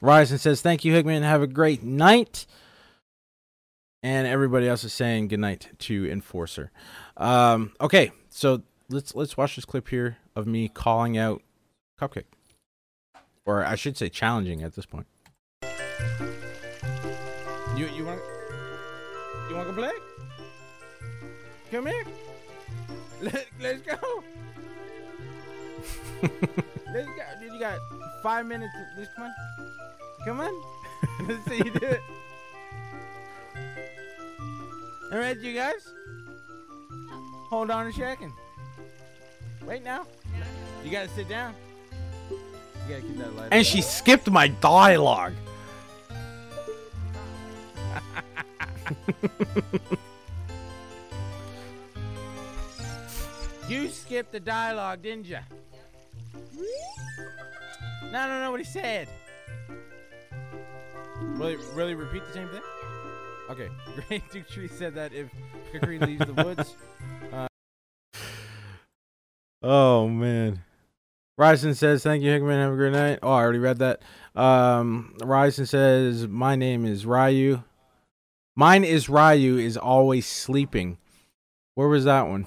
[0.00, 1.22] Ryzen says, Thank you, Hickman.
[1.22, 2.46] Have a great night.
[4.06, 6.70] And everybody else is saying goodnight to Enforcer.
[7.16, 11.42] Um, okay, so let's let's watch this clip here of me calling out
[12.00, 12.26] Cupcake.
[13.44, 15.08] Or I should say challenging at this point.
[17.74, 18.20] You you want
[19.50, 19.90] you want to play?
[21.72, 22.04] Come here.
[23.20, 24.22] Let, let's go.
[26.22, 27.24] let's go.
[27.40, 27.80] Dude, you got
[28.22, 28.72] five minutes.
[28.96, 29.34] Just come on.
[30.24, 30.62] Come on.
[31.28, 32.02] let's see you do it.
[35.12, 35.92] All right, you guys.
[37.48, 38.32] Hold on a second.
[39.64, 40.04] Wait now.
[40.84, 41.54] You gotta sit down.
[42.30, 42.38] You
[42.88, 43.48] gotta keep that light.
[43.52, 45.34] And she skipped my dialogue.
[53.68, 55.38] you skipped the dialogue, didn't you?
[58.12, 58.50] No, no, no.
[58.50, 59.08] What he said.
[61.20, 62.62] Really, really repeat the same thing.
[63.48, 63.68] Okay,
[64.08, 65.28] Great Deku Tree said that if
[65.72, 66.76] Kokiri leaves the woods.
[67.32, 67.48] Uh,
[69.62, 70.62] oh man.
[71.38, 72.60] Ryzen says, "Thank you, Hickman.
[72.60, 74.00] Have a great night." Oh, I already read that.
[74.34, 77.62] Um, Ryzen says, "My name is Ryu.
[78.54, 79.58] Mine is Ryu.
[79.58, 80.98] Is always sleeping.
[81.74, 82.46] Where was that one?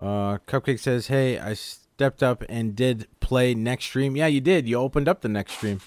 [0.00, 1.54] Uh, Cupcake says, "Hey, I
[1.98, 4.14] stepped up and did play next stream.
[4.14, 4.68] Yeah, you did.
[4.68, 5.80] You opened up the next stream.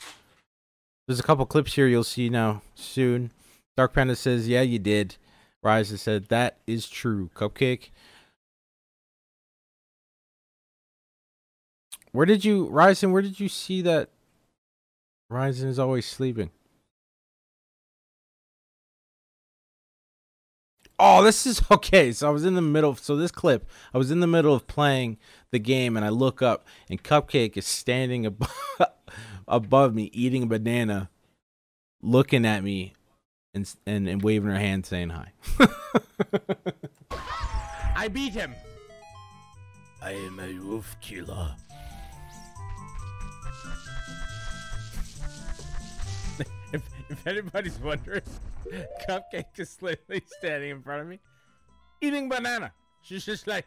[1.07, 3.31] There's a couple clips here you'll see now soon.
[3.77, 5.15] Dark Panda says, "Yeah, you did."
[5.63, 7.91] Rise said, "That is true." Cupcake.
[12.11, 13.13] Where did you, Ryzen?
[13.13, 14.09] Where did you see that?
[15.31, 16.51] Ryzen is always sleeping.
[21.03, 22.11] Oh, this is okay.
[22.11, 22.95] So I was in the middle.
[22.95, 25.17] So this clip, I was in the middle of playing
[25.49, 28.53] the game, and I look up, and Cupcake is standing above,
[29.47, 31.09] above me, eating a banana,
[32.03, 32.93] looking at me,
[33.55, 35.31] and and, and waving her hand, saying hi.
[37.95, 38.53] I beat him.
[40.03, 41.55] I am a wolf killer.
[46.73, 48.21] if if anybody's wondering,
[49.07, 51.19] Cupcake is literally standing in front of me,
[52.01, 52.71] eating banana.
[53.01, 53.65] She's just like,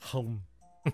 [0.00, 0.42] home.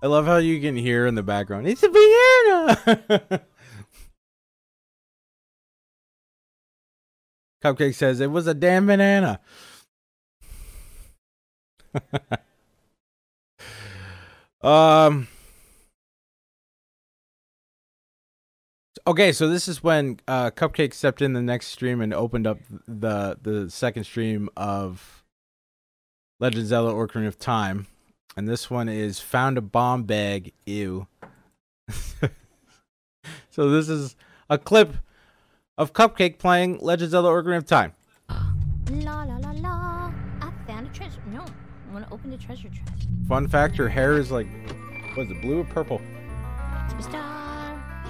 [0.00, 1.66] I love how you can hear in the background.
[1.66, 3.42] It's a banana.
[7.62, 9.40] Cupcake says it was a damn banana.
[14.62, 15.28] um.
[19.06, 22.58] Okay, so this is when uh, Cupcake stepped in the next stream and opened up
[22.86, 25.24] the the second stream of
[26.40, 27.86] Legend of Zelda: Ocarina of Time,
[28.36, 30.52] and this one is found a bomb bag.
[30.66, 31.06] Ew.
[33.50, 34.14] so this is
[34.50, 34.94] a clip
[35.78, 37.94] of Cupcake playing Legend of Zelda: Ocarina of Time.
[38.90, 39.37] La la.
[42.28, 43.08] I'm gonna treasure chest.
[43.26, 44.46] Fun fact: her hair is like,
[45.14, 45.98] what is it, blue or purple?
[47.00, 48.04] Star.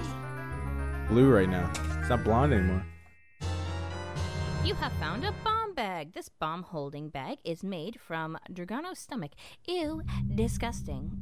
[1.07, 1.71] Blue right now.
[2.01, 2.85] It's not blonde anymore.
[4.65, 6.11] You have found a bomb bag.
[6.11, 9.31] This bomb holding bag is made from Dodongo's stomach.
[9.65, 10.01] Ew,
[10.35, 11.17] disgusting.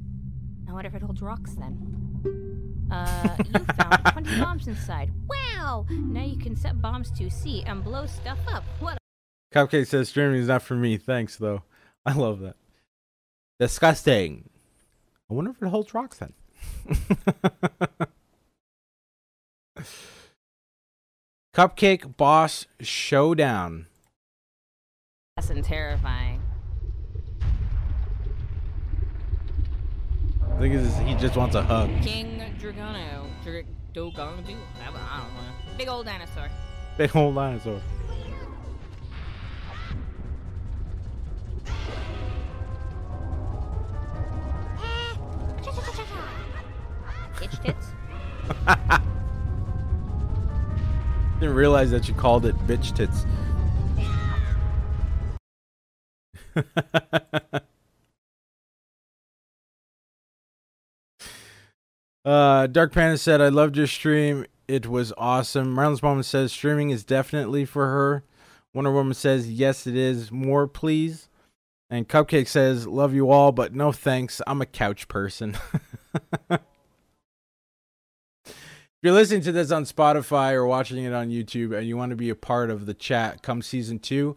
[0.68, 2.88] I wonder if it holds rocks then.
[2.90, 5.12] Uh, you found 20 bombs inside.
[5.30, 5.86] Wow!
[5.92, 8.64] Now you can set bombs to sea and blow stuff up.
[8.80, 8.98] What
[9.54, 10.98] Cupcake says streaming is not for me.
[10.98, 11.62] Thanks though.
[12.04, 12.56] I love that.
[13.60, 14.50] Disgusting.
[15.30, 16.32] I wonder if it holds rocks then.
[21.53, 23.88] Cupcake Boss Showdown.
[25.36, 26.41] That's and terrifying.
[30.53, 31.89] I think he just wants a hug.
[32.01, 33.26] King Dodongo.
[33.43, 34.43] Dr- Dogong?
[34.80, 35.26] I don't know.
[35.78, 36.49] Big old dinosaur.
[36.97, 37.80] Big old dinosaur.
[47.42, 47.88] Itch tits.
[51.40, 53.26] Didn't realize that you called it bitch tits.
[62.26, 64.46] uh, Dark Panda said, "I loved your stream.
[64.68, 68.24] It was awesome." Marlon's mom says, "Streaming is definitely for her."
[68.74, 70.32] Wonder Woman says, "Yes, it is.
[70.32, 71.30] More, please."
[71.90, 74.42] And Cupcake says, "Love you all, but no thanks.
[74.48, 75.58] I'm a couch person."
[78.98, 82.10] if you're listening to this on Spotify or watching it on YouTube and you want
[82.10, 84.36] to be a part of the chat come season two,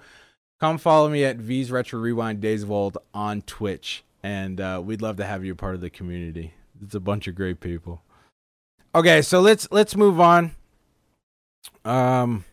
[0.61, 5.01] come follow me at V's Retro Rewind Days of Old on Twitch, and uh, we'd
[5.01, 6.53] love to have you a part of the community.
[6.83, 8.03] It's a bunch of great people.
[8.95, 10.55] Okay, so let's let's move on.
[11.87, 12.45] Um,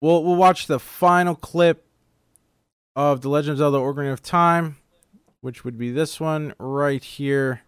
[0.00, 1.86] we'll we'll watch the final clip
[2.96, 4.78] of the Legend of Zelda: Ocarina of Time,
[5.40, 7.62] which would be this one right here.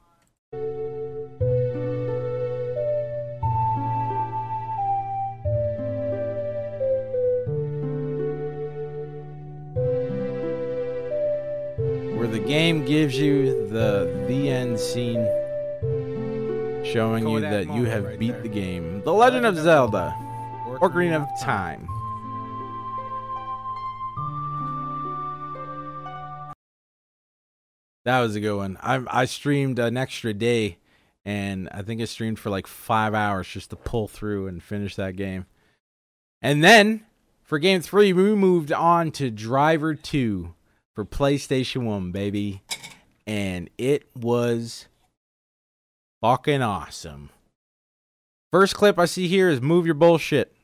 [12.47, 15.25] Game gives you the the end scene
[16.85, 18.43] showing you that you have right beat there.
[18.43, 19.03] the game.
[19.03, 20.15] The Legend of Zelda:
[20.81, 21.87] Ocarina of Time.
[28.05, 28.79] That was a good one.
[28.81, 30.79] I I streamed an extra day,
[31.25, 34.97] and I think I streamed for like five hours just to pull through and finish
[34.97, 35.47] that game.
[36.43, 37.05] And then
[37.43, 40.55] for game three, we moved on to Driver Two
[41.01, 42.63] for PlayStation One, baby,
[43.27, 44.87] and it was
[46.21, 47.31] fucking awesome.
[48.53, 50.55] First clip I see here is "Move Your Bullshit."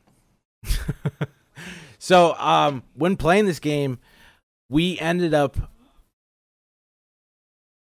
[1.97, 3.97] so, um, when playing this game,
[4.69, 5.57] we ended up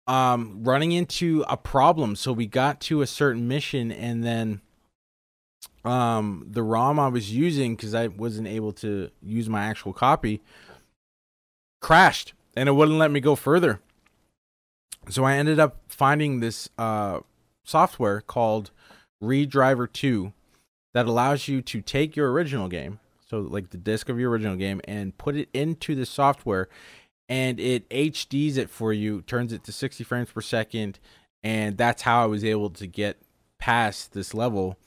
[0.08, 4.60] um running into a problem so we got to a certain mission and then
[5.86, 10.42] um the rom i was using because i wasn't able to use my actual copy
[11.80, 13.80] crashed and it wouldn't let me go further.
[15.10, 17.22] So i ended up finding this uh
[17.64, 18.72] software called
[19.24, 20.34] redriver 2
[20.94, 24.56] that allows you to take your original game so like the disc of your original
[24.56, 26.68] game and put it into the software
[27.30, 30.98] and it HDs it for you, turns it to 60 frames per second,
[31.44, 33.22] and that's how I was able to get
[33.60, 34.78] past this level.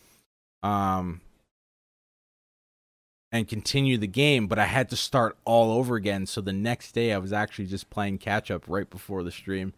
[0.63, 1.21] Um
[3.33, 6.27] and continue the game, but I had to start all over again.
[6.27, 9.73] So the next day I was actually just playing catch up right before the stream.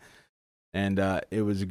[0.75, 1.65] And uh it was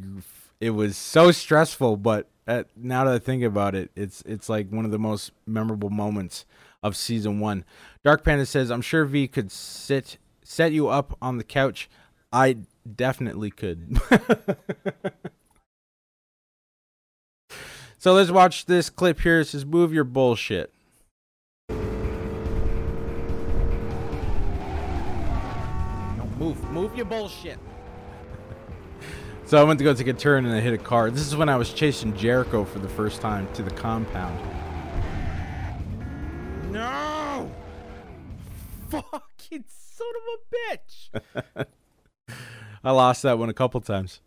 [0.60, 4.70] it was so stressful, but uh now that I think about it, it's it's like
[4.70, 6.46] one of the most memorable moments
[6.82, 7.64] of season 1.
[8.02, 11.88] Dark Panda says, "I'm sure V could sit set you up on the couch,
[12.32, 12.58] I
[12.94, 13.98] definitely could.
[17.98, 19.40] so let's watch this clip here.
[19.40, 20.72] It says, Move your bullshit.
[26.44, 26.70] Move.
[26.70, 27.58] Move your bullshit.
[29.46, 31.10] so I went to go take a turn and I hit a car.
[31.10, 34.38] This is when I was chasing Jericho for the first time to the compound.
[36.70, 37.50] No!
[38.90, 41.66] Fucking son of a bitch.
[42.84, 44.20] I lost that one a couple times.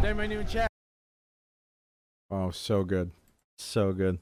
[0.00, 0.68] There, my new chat.
[2.30, 3.10] Oh, so good.
[3.58, 4.18] So good.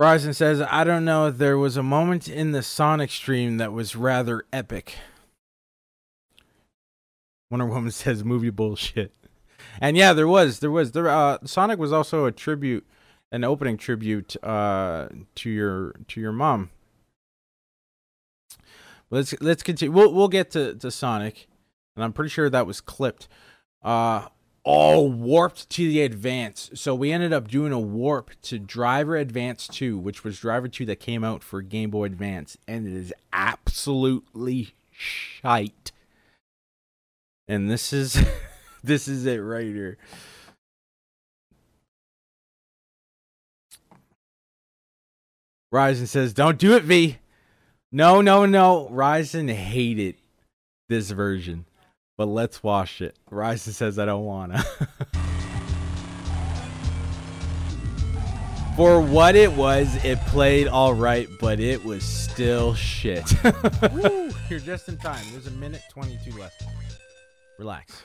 [0.00, 1.30] Ryzen says, I don't know.
[1.30, 4.94] There was a moment in the Sonic stream that was rather epic.
[7.50, 9.12] Wonder Woman says, movie bullshit.
[9.80, 10.60] And yeah, there was.
[10.60, 10.92] There was.
[10.92, 12.86] There, uh, Sonic was also a tribute
[13.32, 16.70] an opening tribute uh to your to your mom.
[19.10, 19.92] Let's let's continue.
[19.92, 21.48] We'll we'll get to to Sonic,
[21.96, 23.28] and I'm pretty sure that was clipped.
[23.82, 24.26] Uh,
[24.62, 26.70] all warped to the advance.
[26.74, 30.86] So we ended up doing a warp to Driver Advance 2, which was Driver 2
[30.86, 35.92] that came out for Game Boy Advance, and it is absolutely shite.
[37.48, 38.22] And this is
[38.84, 39.98] this is it right here.
[45.72, 47.18] Ryzen says, "Don't do it, V."
[47.92, 48.88] No, no, no.
[48.92, 50.16] Ryzen hated
[50.88, 51.64] this version,
[52.20, 53.16] but let's watch it.
[53.30, 54.62] Ryzen says, "I don't wanna."
[58.76, 63.24] For what it was, it played all right, but it was still shit.
[63.92, 65.24] Woo, you're just in time.
[65.32, 66.62] There's a minute 22 left.
[67.58, 68.02] Relax.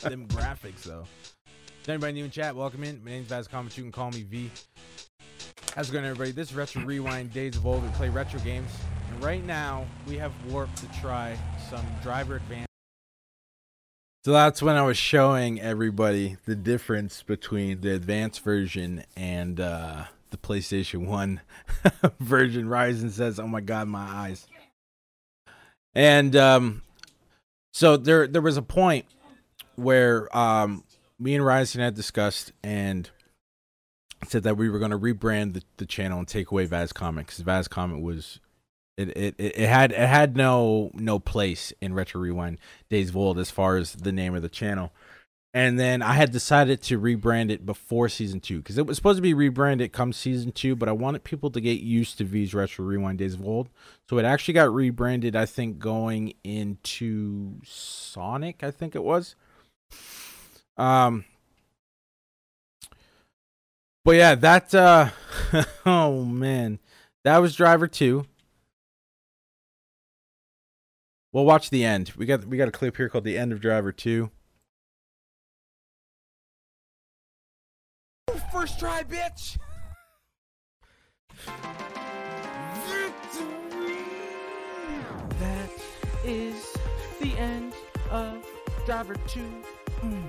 [0.00, 1.06] Them graphics, though.
[1.82, 2.54] Is anybody new in chat?
[2.54, 3.02] Welcome in.
[3.02, 3.74] My name's Vaz Comet.
[3.78, 4.50] You can call me V.
[5.74, 6.32] How's it going, everybody?
[6.32, 7.82] This is Retro Rewind Days of Old.
[7.82, 8.70] We play retro games.
[9.10, 11.34] And right now, we have Warp to try
[11.72, 12.66] some driver advance.
[14.26, 20.04] So that's when I was showing everybody the difference between the advanced version and uh,
[20.30, 21.40] the PlayStation 1
[22.20, 22.66] version.
[22.66, 24.46] Ryzen says, Oh my god, my eyes.
[25.94, 26.82] And um,
[27.72, 29.06] so there there was a point
[29.76, 30.84] where um,
[31.18, 33.08] me and Ryzen had discussed and
[34.28, 37.26] said that we were going to rebrand the, the channel and take away Vaz Comet
[37.26, 38.40] because Vaz Comet was
[38.96, 42.58] it, it it had it had no no place in Retro Rewind
[42.90, 44.92] Days of Old as far as the name of the channel.
[45.54, 49.18] And then I had decided to rebrand it before season two because it was supposed
[49.18, 52.54] to be rebranded come season two, but I wanted people to get used to V's
[52.54, 53.68] Retro Rewind Days of Old.
[54.08, 59.34] So it actually got rebranded, I think, going into Sonic, I think it was.
[60.78, 61.26] Um,
[64.06, 65.10] but yeah, that uh
[65.86, 66.78] oh man.
[67.24, 68.24] That was Driver 2.
[71.32, 72.12] We'll watch the end.
[72.16, 74.30] We got we got a clip here called The End of Driver 2.
[78.52, 79.56] First try, bitch.
[85.40, 85.70] That
[86.22, 86.76] is
[87.20, 87.72] the end
[88.10, 88.46] of
[88.84, 89.40] Driver 2.
[90.02, 90.22] Mm,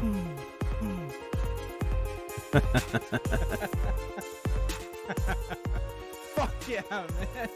[0.00, 0.36] mm,
[0.80, 1.10] mm.
[6.36, 7.08] Fuck yeah, man.
[7.34, 7.48] Hey,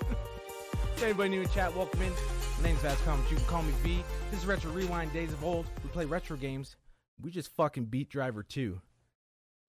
[1.02, 2.12] everybody new in chat, welcome in.
[2.59, 4.02] My name's Vascom, but you can call me V.
[4.32, 5.66] This is Retro Rewind Days of Old.
[5.84, 6.74] We play retro games.
[7.22, 8.80] We just fucking beat Driver 2.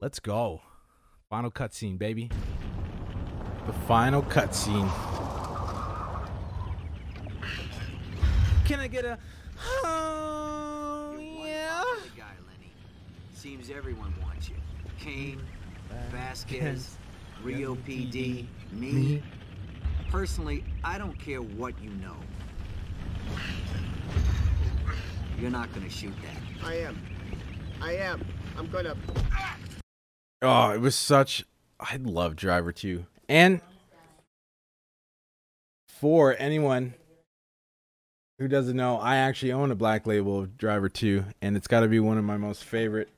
[0.01, 0.61] Let's go.
[1.29, 2.31] Final cutscene, baby.
[3.67, 4.89] The final cutscene.
[8.65, 9.19] Can I get a
[9.83, 11.83] oh yeah?
[12.17, 12.71] Guy, Lenny.
[13.35, 14.55] Seems everyone wants you.
[14.99, 15.43] Caine,
[16.11, 16.97] Vasquez,
[17.43, 19.21] Rio PD, me.
[20.09, 22.15] Personally, I don't care what you know.
[25.39, 26.65] You're not gonna shoot that.
[26.65, 27.01] I am.
[27.81, 28.25] I am.
[28.57, 28.95] I'm gonna.
[30.41, 31.45] Oh, it was such.
[31.79, 33.05] I love Driver 2.
[33.29, 33.61] And
[35.87, 36.93] for anyone
[38.37, 41.81] who doesn't know, I actually own a black label of Driver 2, and it's got
[41.81, 43.09] to be one of my most favorite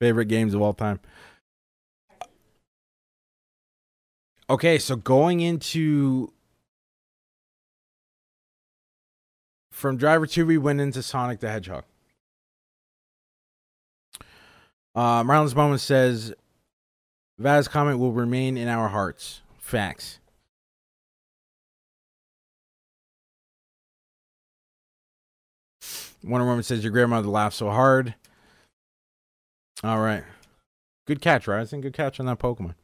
[0.00, 0.98] favorite games of all time.
[4.50, 6.32] Okay, so going into
[9.82, 11.82] from Driver 2 we went into Sonic the Hedgehog.
[14.94, 16.32] Uh, Marlon's Moment says
[17.36, 19.42] Vaz Comet will remain in our hearts.
[19.58, 20.20] Facts.
[26.22, 28.14] Wonder Woman says your grandmother laughed so hard.
[29.82, 30.22] All right.
[31.08, 31.80] Good catch, Rising.
[31.80, 32.76] Good catch on that Pokemon.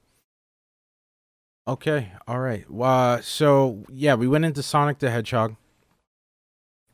[1.68, 2.10] Okay.
[2.26, 2.64] All right.
[2.68, 5.54] Uh, so, yeah, we went into Sonic the Hedgehog.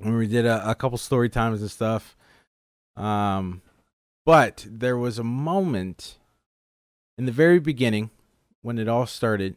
[0.04, 2.16] We did a, a couple story times and stuff.
[2.96, 3.62] Um,
[4.26, 6.18] but there was a moment
[7.18, 8.10] in the very beginning
[8.62, 9.56] when it all started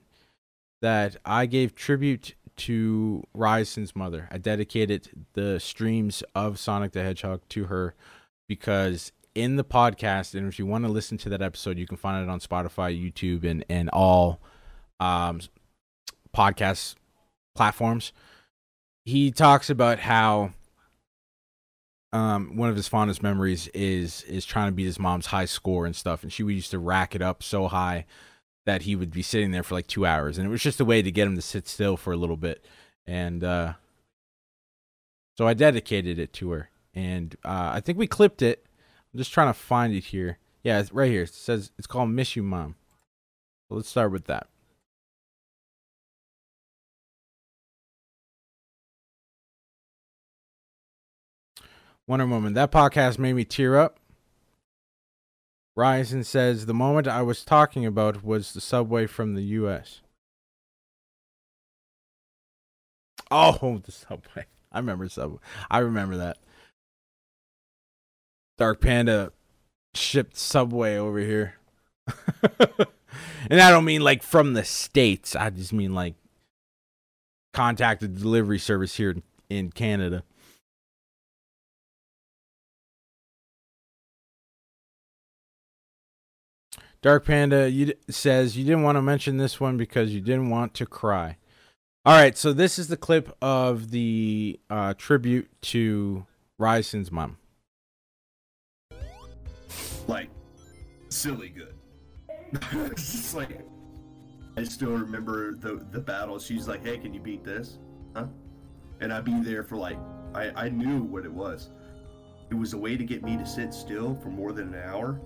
[0.81, 4.27] that I gave tribute to Ryzen's mother.
[4.31, 7.93] I dedicated the streams of Sonic the Hedgehog to her
[8.47, 11.97] because in the podcast, and if you want to listen to that episode, you can
[11.97, 14.41] find it on Spotify, YouTube, and and all
[14.99, 15.41] um,
[16.35, 16.95] podcast
[17.55, 18.11] platforms.
[19.07, 20.51] He talks about how
[22.11, 25.85] um, one of his fondest memories is is trying to beat his mom's high score
[25.85, 28.05] and stuff, and she would used to rack it up so high
[28.65, 30.85] that he would be sitting there for like two hours, and it was just a
[30.85, 32.65] way to get him to sit still for a little bit,
[33.05, 33.75] and uh,
[35.37, 38.65] so I dedicated it to her, and uh, I think we clipped it.
[39.13, 40.37] I'm just trying to find it here.
[40.65, 41.23] Yeah, it's right here.
[41.23, 42.75] It says it's called "Miss You, Mom."
[43.69, 44.47] So let's start with that.
[52.07, 52.53] Wonder Woman.
[52.53, 53.99] That podcast made me tear up.
[55.77, 60.01] Ryzen says the moment I was talking about was the subway from the U.S.
[63.29, 64.45] Oh, the subway.
[64.71, 65.39] I remember subway.
[65.69, 66.37] I remember that.
[68.57, 69.33] Dark Panda
[69.93, 71.55] shipped subway over here.
[73.49, 75.35] and I don't mean like from the States.
[75.35, 76.15] I just mean like
[77.53, 79.17] contacted the delivery service here
[79.49, 80.23] in Canada.
[87.01, 90.73] Dark Panda you, says you didn't want to mention this one because you didn't want
[90.75, 91.37] to cry.
[92.05, 96.25] All right, so this is the clip of the uh, tribute to
[96.59, 97.37] Ryzen's mom.
[100.07, 100.29] Like,
[101.09, 101.73] silly good.
[102.91, 103.59] it's just like,
[104.55, 106.39] I still remember the the battle.
[106.39, 107.77] She's like, "Hey, can you beat this?"
[108.15, 108.27] Huh?
[109.01, 109.97] And I'd be there for like,
[110.33, 111.69] I I knew what it was.
[112.49, 115.19] it was a way to get me to sit still for more than an hour.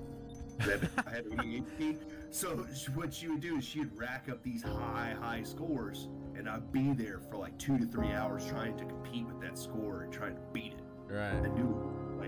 [0.62, 1.98] I had, I ADHD.
[2.30, 6.08] So what she would do is she'd rack up these high, high scores,
[6.38, 9.58] and I'd be there for like two to three hours trying to compete with that
[9.58, 10.80] score and trying to beat it.
[11.10, 11.54] I Right.
[11.56, 11.84] knew it was
[12.20, 12.24] a.
[12.24, 12.28] I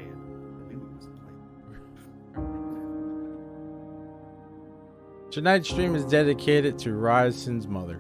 [0.69, 1.09] knew it was.
[5.33, 7.99] Tonight's stream is dedicated to Ryzen's mother,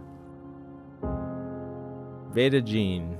[2.33, 3.17] Veda Jean.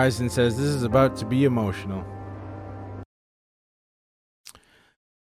[0.00, 2.02] Ryzen says this is about to be emotional.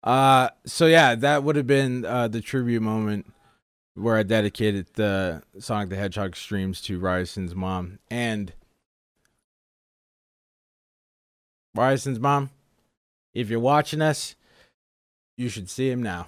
[0.02, 3.32] Uh so yeah, that would have been uh the tribute moment
[3.94, 8.00] where I dedicated the Sonic the Hedgehog streams to Ryzen's mom.
[8.10, 8.54] And
[11.76, 12.50] Ryzen's mom,
[13.34, 14.34] if you're watching us,
[15.36, 16.26] you should see him now.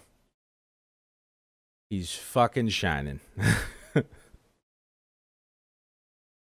[1.91, 3.19] He's fucking shining.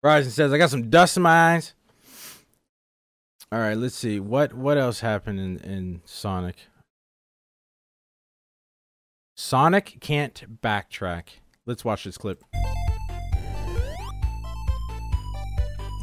[0.02, 1.72] Ryerson says, I got some dust in my eyes.
[3.54, 4.18] All right, let's see.
[4.18, 6.56] What what else happened in, in Sonic?
[9.36, 11.28] Sonic can't backtrack.
[11.64, 12.42] Let's watch this clip.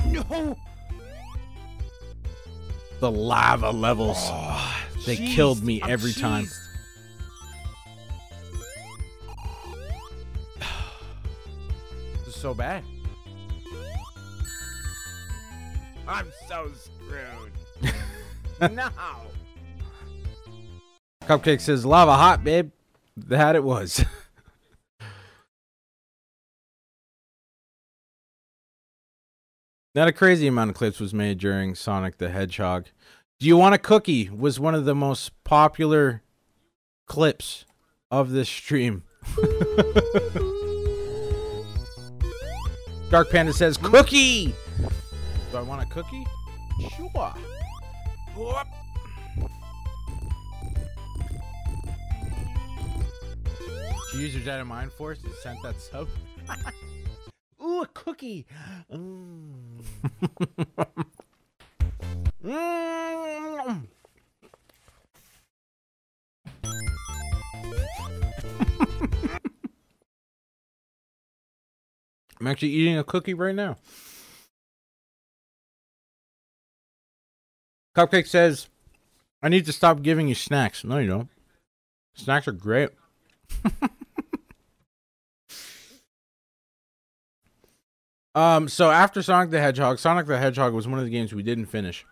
[0.06, 0.58] No.
[3.02, 4.16] The lava levels.
[4.22, 6.46] Oh, they killed me every time.
[12.16, 12.86] This is so bad.
[16.08, 16.72] I'm so.
[18.62, 18.90] No.
[21.24, 22.72] Cupcake says lava hot, babe.
[23.18, 24.04] That it was.
[29.94, 32.86] Not a crazy amount of clips was made during Sonic the Hedgehog.
[33.40, 34.30] Do you want a cookie?
[34.30, 36.22] Was one of the most popular
[37.08, 37.66] clips
[38.10, 39.04] of this stream.
[43.10, 44.56] Dark Panda says cookie.
[45.52, 46.26] Do I want a cookie?
[46.96, 47.34] Sure.
[48.36, 48.68] Whoop.
[54.12, 56.10] She used her Jedi Mind Force and sent that sub.
[57.64, 58.46] Ooh, a cookie.
[58.92, 59.84] Mm.
[62.44, 63.88] Mm.
[72.40, 73.78] I'm actually eating a cookie right now.
[77.96, 78.68] Cupcake says,
[79.42, 80.84] I need to stop giving you snacks.
[80.84, 81.30] No, you don't.
[82.14, 82.90] Snacks are great.
[88.36, 91.44] um, so after Sonic the Hedgehog, Sonic the Hedgehog was one of the games we
[91.44, 92.06] didn't finish.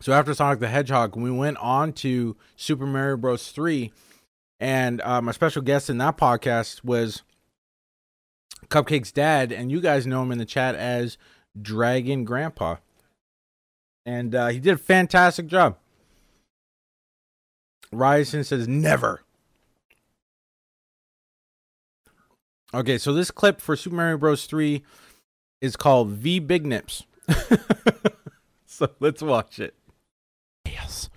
[0.00, 3.50] So after Sonic the Hedgehog, we went on to Super Mario Bros.
[3.52, 3.92] 3,
[4.58, 7.22] and uh, my special guest in that podcast was
[8.68, 11.18] Cupcake's dad, and you guys know him in the chat as
[11.60, 12.76] Dragon Grandpa.
[14.04, 15.76] And uh, he did a fantastic job.
[17.92, 19.22] Ryzen says never.
[22.74, 24.46] Okay, so this clip for Super Mario Bros.
[24.46, 24.82] 3
[25.60, 27.04] is called V Big Nips.
[28.66, 29.74] so let's watch it.
[30.64, 31.10] Yes.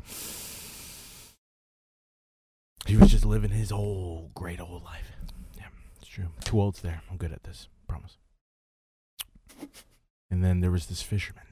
[2.86, 5.12] He was just living his old, great old life.
[5.58, 5.68] Yeah,
[6.00, 6.28] it's true.
[6.44, 7.02] Too old's there.
[7.10, 7.70] I'm good at this.
[7.88, 8.18] Promise.
[10.30, 11.44] And then there was this fisherman.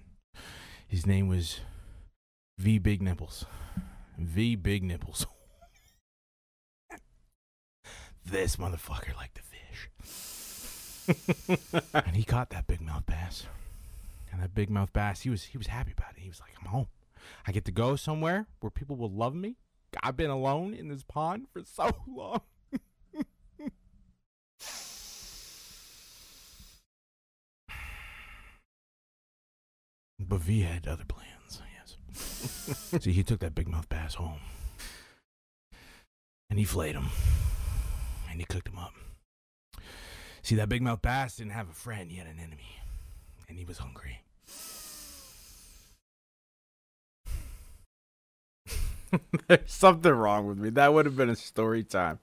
[0.94, 1.60] His name was
[2.60, 3.48] V Big Nipples.
[4.16, 5.26] V Big Nipples.
[8.24, 9.90] this motherfucker liked the fish.
[11.96, 13.48] and he caught that big mouth bass.
[14.32, 16.22] And that big mouth bass, he was he was happy about it.
[16.22, 16.90] He was like, I'm home.
[17.48, 19.56] I get to go somewhere where people will love me.
[20.04, 22.42] I've been alone in this pond for so long.
[30.34, 31.96] But V had other plans, yes.
[33.04, 34.40] See, he took that big mouth bass home.
[36.50, 37.10] And he flayed him.
[38.32, 38.94] And he cooked him up.
[40.42, 42.80] See, that big mouth bass didn't have a friend, he had an enemy.
[43.48, 44.24] And he was hungry.
[49.48, 50.72] There's something wrong with me.
[50.72, 52.18] That would have been a story time.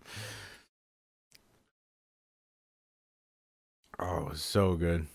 [4.00, 5.06] Oh, it was so good.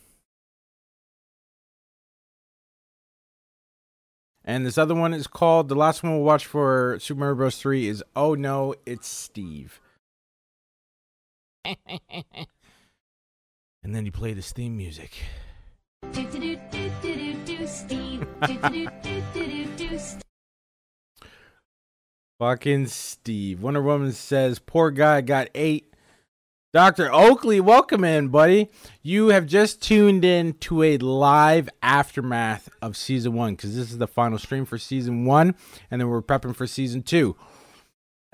[4.47, 7.57] And this other one is called the last one we'll watch for Super Mario Bros.
[7.57, 9.81] 3 is Oh No, It's Steve.
[13.85, 15.11] And then you play this theme music.
[22.39, 23.61] Fucking Steve.
[23.61, 25.93] Wonder Woman says, poor guy got eight.
[26.75, 27.09] Dr.
[27.09, 28.69] Oakley, welcome in, buddy.
[29.01, 33.97] You have just tuned in to a live aftermath of season one because this is
[33.97, 35.55] the final stream for season one,
[35.89, 37.37] and then we're prepping for season two.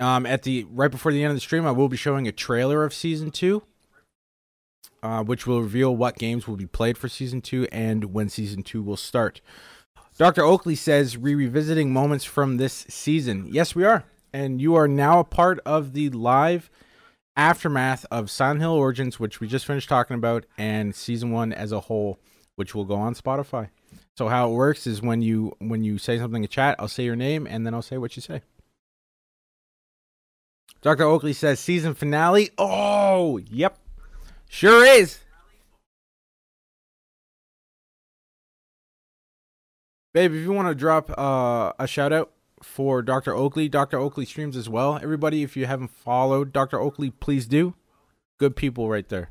[0.00, 2.32] Um, at the right before the end of the stream, I will be showing a
[2.32, 3.62] trailer of season two,
[5.04, 8.64] uh, which will reveal what games will be played for season two and when season
[8.64, 9.40] two will start.
[10.18, 10.42] Dr.
[10.42, 13.46] Oakley says, re revisiting moments from this season.
[13.52, 14.02] Yes, we are.
[14.32, 16.72] And you are now a part of the live
[17.36, 21.72] aftermath of Silent Hill Origins, which we just finished talking about, and season one as
[21.72, 22.18] a whole,
[22.56, 23.70] which will go on Spotify.
[24.16, 27.04] So how it works is when you when you say something in chat, I'll say
[27.04, 28.42] your name and then I'll say what you say.
[30.82, 31.04] Dr.
[31.04, 32.50] Oakley says season finale.
[32.58, 33.78] Oh, yep.
[34.48, 35.20] Sure is.
[40.12, 42.32] Babe, if you want to drop uh, a shout out
[42.62, 43.34] for Dr.
[43.34, 43.98] Oakley, Dr.
[43.98, 44.98] Oakley streams as well.
[45.02, 46.80] Everybody, if you haven't followed Dr.
[46.80, 47.74] Oakley, please do.
[48.38, 49.30] Good people right there.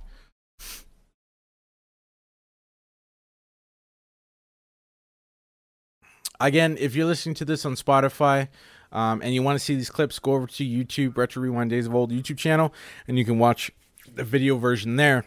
[6.40, 8.48] Again, if you're listening to this on Spotify
[8.92, 11.86] um, and you want to see these clips, go over to YouTube, Retro Rewind Days
[11.86, 12.74] of Old YouTube channel,
[13.08, 13.72] and you can watch
[14.14, 15.26] the video version there.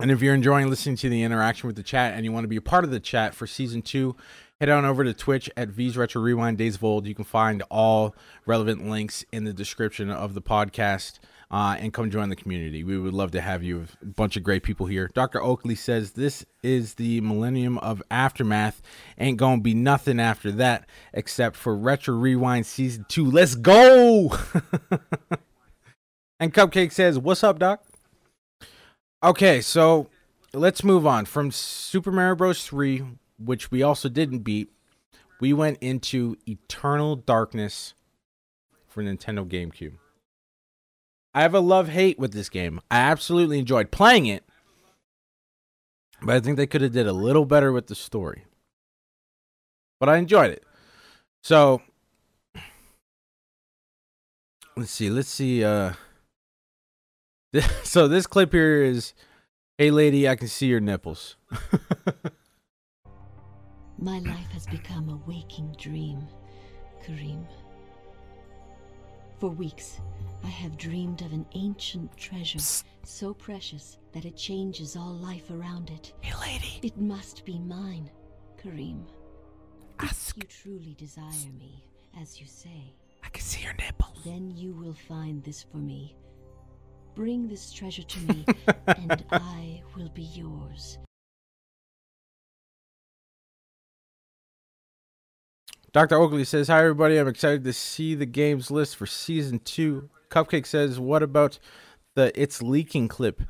[0.00, 2.48] And if you're enjoying listening to the interaction with the chat and you want to
[2.48, 4.16] be a part of the chat for season two,
[4.60, 7.06] head on over to Twitch at V's Retro Rewind Days of Old.
[7.06, 11.18] You can find all relevant links in the description of the podcast
[11.50, 12.84] uh, and come join the community.
[12.84, 13.86] We would love to have you.
[14.02, 15.10] A bunch of great people here.
[15.14, 15.42] Dr.
[15.42, 18.82] Oakley says this is the millennium of aftermath.
[19.18, 23.30] Ain't gonna be nothing after that except for Retro Rewind season two.
[23.30, 24.28] Let's go!
[26.38, 27.82] and Cupcake says, What's up, Doc?
[29.22, 30.10] Okay, so
[30.52, 32.66] let's move on from Super Mario Bros.
[32.66, 33.04] 3,
[33.42, 34.70] which we also didn't beat.
[35.40, 37.94] We went into Eternal Darkness
[38.86, 39.94] for Nintendo GameCube.
[41.32, 42.80] I have a love hate with this game.
[42.90, 44.44] I absolutely enjoyed playing it,
[46.22, 48.44] but I think they could have did a little better with the story.
[50.00, 50.64] But I enjoyed it.
[51.42, 51.82] So
[54.76, 55.08] let's see.
[55.08, 55.64] Let's see.
[55.64, 55.92] Uh,
[57.84, 59.14] so this clip here is,
[59.78, 61.36] "Hey lady, I can see your nipples."
[64.02, 66.26] My life has become a waking dream,
[67.04, 67.46] Karim.
[69.38, 70.00] For weeks,
[70.42, 72.60] I have dreamed of an ancient treasure
[73.04, 76.14] so precious that it changes all life around it.
[76.22, 76.80] Hey, lady.
[76.82, 78.10] It must be mine,
[78.56, 79.04] Karim.
[79.98, 80.38] Ask.
[80.38, 81.84] If you truly desire me,
[82.18, 84.24] as you say, I can see your nipples.
[84.24, 86.16] then you will find this for me.
[87.14, 88.46] Bring this treasure to me,
[88.86, 90.96] and I will be yours.
[95.92, 96.16] Dr.
[96.16, 97.16] Oakley says, Hi, everybody.
[97.16, 100.08] I'm excited to see the games list for season two.
[100.30, 101.58] Cupcake says, What about
[102.14, 103.42] the It's Leaking clip?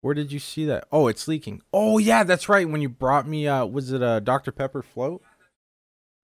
[0.00, 0.86] Where did you see that?
[0.92, 1.62] Oh, it's leaking.
[1.72, 2.68] Oh, yeah, that's right.
[2.68, 4.52] When you brought me, uh, was it a Dr.
[4.52, 5.22] Pepper float?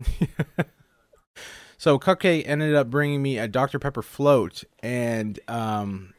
[1.79, 3.79] so Cupcake ended up bringing me a Dr.
[3.79, 6.13] Pepper float, and um,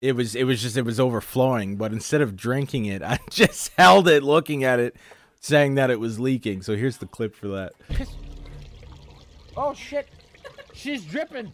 [0.00, 1.76] it was it was just it was overflowing.
[1.76, 4.96] But instead of drinking it, I just held it, looking at it,
[5.40, 6.62] saying that it was leaking.
[6.62, 7.72] So here's the clip for that.
[9.60, 10.08] Oh shit!
[10.72, 11.52] She's dripping.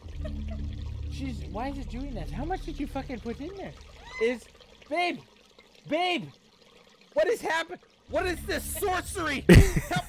[1.10, 1.42] She's.
[1.50, 2.30] Why is it doing this?
[2.30, 3.72] How much did you fucking put in there?
[4.22, 4.44] Is,
[4.90, 5.20] babe,
[5.88, 6.26] babe,
[7.14, 7.78] what is happening?
[8.10, 9.46] What is this sorcery?
[9.48, 10.04] help!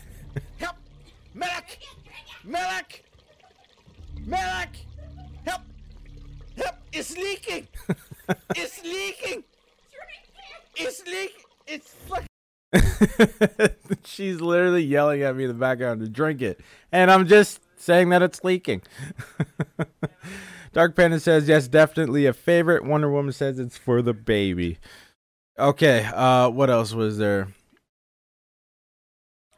[0.58, 0.76] Help!
[1.34, 1.80] Medic!
[2.44, 3.06] Medic!
[4.26, 4.86] Medic!
[5.46, 5.62] Help!
[6.58, 6.76] Help!
[6.92, 7.66] It's leaking!
[8.58, 9.46] it's leaking!
[10.76, 11.46] It's leaking!
[11.66, 12.28] It's fucking.
[14.04, 16.60] She's literally yelling at me in the background to drink it.
[16.92, 18.82] And I'm just saying that it's leaking.
[20.74, 22.84] Dark Panda says, yes, definitely a favorite.
[22.84, 24.78] Wonder Woman says it's for the baby.
[25.58, 27.48] Okay, uh, what else was there?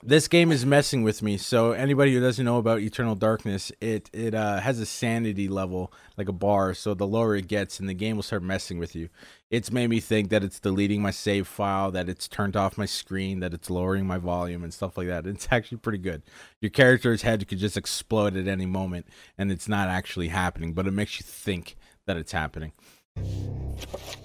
[0.03, 1.37] This game is messing with me.
[1.37, 5.91] So anybody who doesn't know about Eternal Darkness, it it uh, has a sanity level
[6.15, 6.75] like a bar.
[6.75, 9.09] So the lower it gets, and the game will start messing with you.
[9.49, 12.85] It's made me think that it's deleting my save file, that it's turned off my
[12.85, 15.25] screen, that it's lowering my volume and stuff like that.
[15.37, 16.23] It's actually pretty good.
[16.59, 20.87] Your character's head could just explode at any moment, and it's not actually happening, but
[20.87, 21.77] it makes you think
[22.07, 22.73] that it's happening.
[23.17, 23.23] All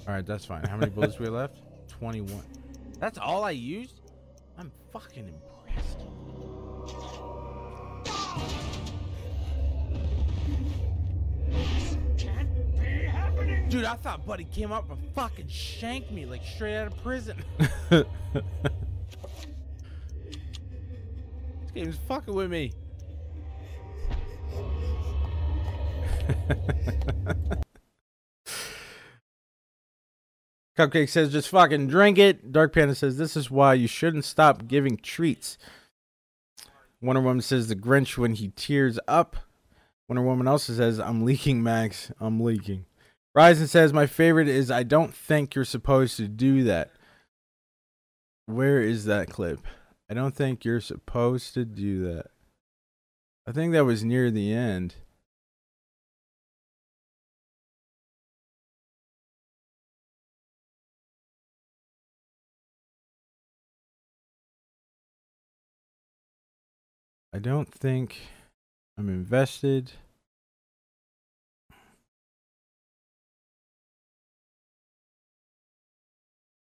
[0.09, 0.65] right, that's fine.
[0.65, 1.59] How many bullets we left?
[1.89, 2.45] Twenty-one.
[2.99, 4.01] That's all I used.
[4.59, 5.99] I'm fucking impressed.
[13.73, 17.43] Dude, I thought Buddy came up and fucking shanked me like straight out of prison.
[21.63, 22.75] This game's fucking with me.
[30.77, 32.53] Cupcake says, just fucking drink it.
[32.53, 35.57] Dark Panda says, this is why you shouldn't stop giving treats.
[37.01, 39.39] Wonder Woman says, the Grinch when he tears up.
[40.09, 42.13] Wonder Woman also says, I'm leaking, Max.
[42.21, 42.85] I'm leaking.
[43.37, 46.91] Ryzen says, my favorite is, I don't think you're supposed to do that.
[48.47, 49.61] Where is that clip?
[50.11, 52.27] I don't think you're supposed to do that.
[53.47, 54.97] I think that was near the end.
[67.35, 68.19] I don't think
[68.99, 69.93] I'm invested.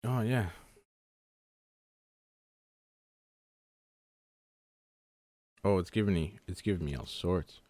[0.05, 0.49] Oh yeah.
[5.63, 7.61] Oh, it's giving me it's giving me all sorts.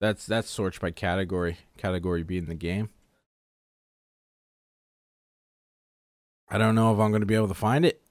[0.00, 1.58] That's that's sorts by category.
[1.78, 2.90] Category being the game.
[6.48, 8.02] I don't know if I'm gonna be able to find it.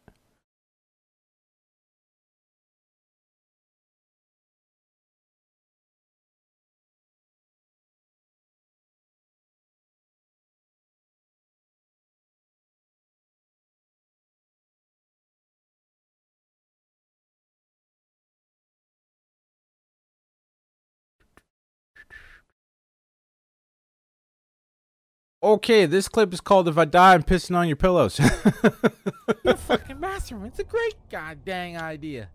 [25.46, 28.20] Okay, this clip is called "If I Die, I'm Pissing on Your Pillows."
[29.44, 30.44] Your fucking bathroom.
[30.46, 32.30] It's a great goddamn idea.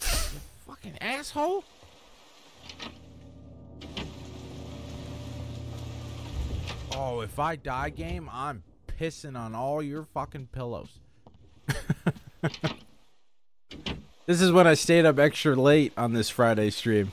[0.00, 0.08] You
[0.66, 1.64] fucking asshole.
[6.96, 11.00] oh, if I die, game, I'm pissing on all your fucking pillows.
[14.24, 17.12] this is when I stayed up extra late on this Friday stream.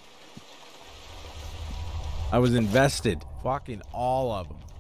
[2.32, 4.71] I was invested, fucking all of them.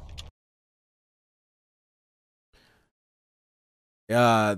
[4.11, 4.57] Uh,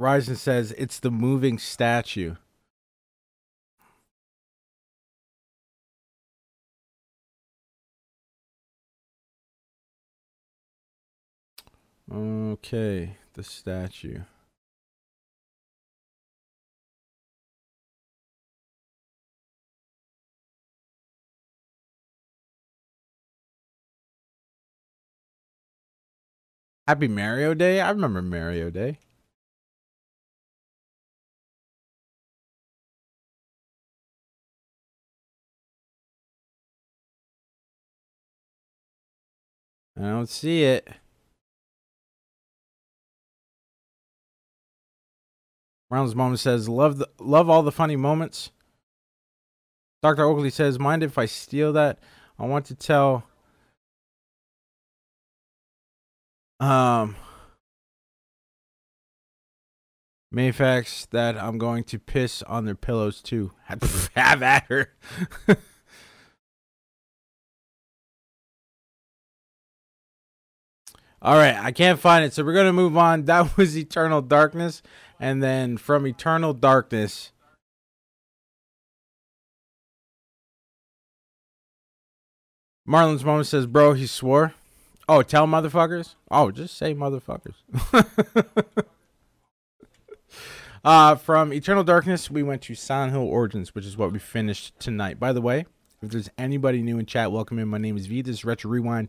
[0.00, 2.34] Ryzen says it's the moving statue.
[12.10, 14.20] Okay, the statue.
[26.88, 27.80] Happy Mario Day?
[27.80, 28.98] I remember Mario Day.
[39.96, 40.88] I don't see it.
[45.90, 48.50] Rounds Mom says, "Love the love all the funny moments."
[50.02, 51.98] Doctor Oakley says, "Mind if I steal that?
[52.38, 53.24] I want to tell."
[56.62, 57.16] Um,
[60.30, 63.50] Mayfax that I'm going to piss on their pillows too.
[63.64, 64.94] Have at her.
[71.20, 73.24] All right, I can't find it, so we're gonna move on.
[73.26, 74.82] That was Eternal Darkness,
[75.18, 77.32] and then from Eternal Darkness.
[82.86, 84.54] Marlon's moment says, "Bro, he swore."
[85.08, 86.14] Oh, tell motherfuckers.
[86.30, 87.54] Oh, just say motherfuckers.
[90.84, 94.78] uh, from Eternal Darkness, we went to Silent Hill Origins, which is what we finished
[94.78, 95.18] tonight.
[95.18, 95.66] By the way,
[96.00, 97.68] if there's anybody new in chat, welcome in.
[97.68, 98.22] My name is V.
[98.22, 99.08] This is Retro Rewind.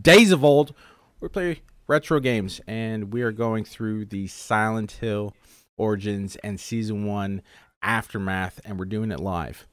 [0.00, 0.74] Days of Old.
[1.20, 5.34] We play retro games, and we are going through the Silent Hill
[5.76, 7.42] Origins and Season 1
[7.82, 9.66] Aftermath, and we're doing it live.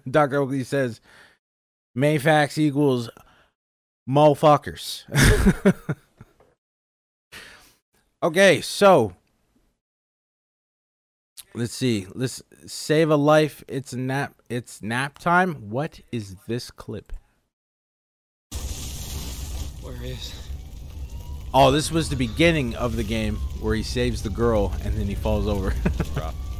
[0.10, 0.40] Dr.
[0.40, 1.00] Oakley says
[1.94, 3.10] Mayfax equals
[4.08, 5.04] motherfuckers.
[8.22, 9.14] okay, so
[11.54, 12.06] let's see.
[12.14, 13.64] Let's save a life.
[13.68, 14.34] It's nap.
[14.48, 15.70] It's nap time.
[15.70, 17.12] What is this clip?
[19.82, 20.34] Where is?
[21.52, 25.06] Oh, this was the beginning of the game where he saves the girl and then
[25.06, 25.72] he falls over.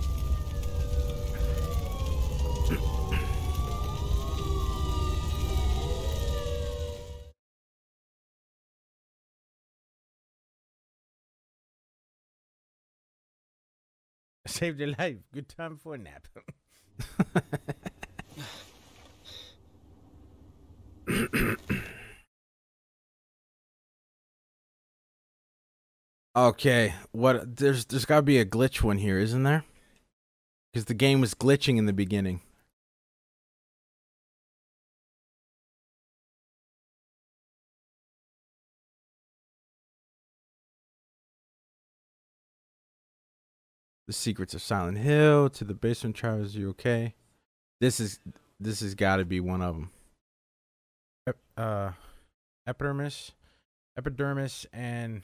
[14.54, 15.16] Saved your life.
[15.32, 16.28] Good time for a nap.
[26.36, 27.58] Okay, what?
[27.58, 29.64] There's there's got to be a glitch one here, isn't there?
[30.72, 32.40] Because the game was glitching in the beginning.
[44.06, 46.54] The Secrets of Silent Hill to the Basement Travis.
[46.54, 47.14] You okay?
[47.80, 48.18] This is
[48.60, 49.90] this has got to be one of them.
[51.26, 51.90] Ep- uh,
[52.66, 53.32] epidermis,
[53.96, 55.22] epidermis, and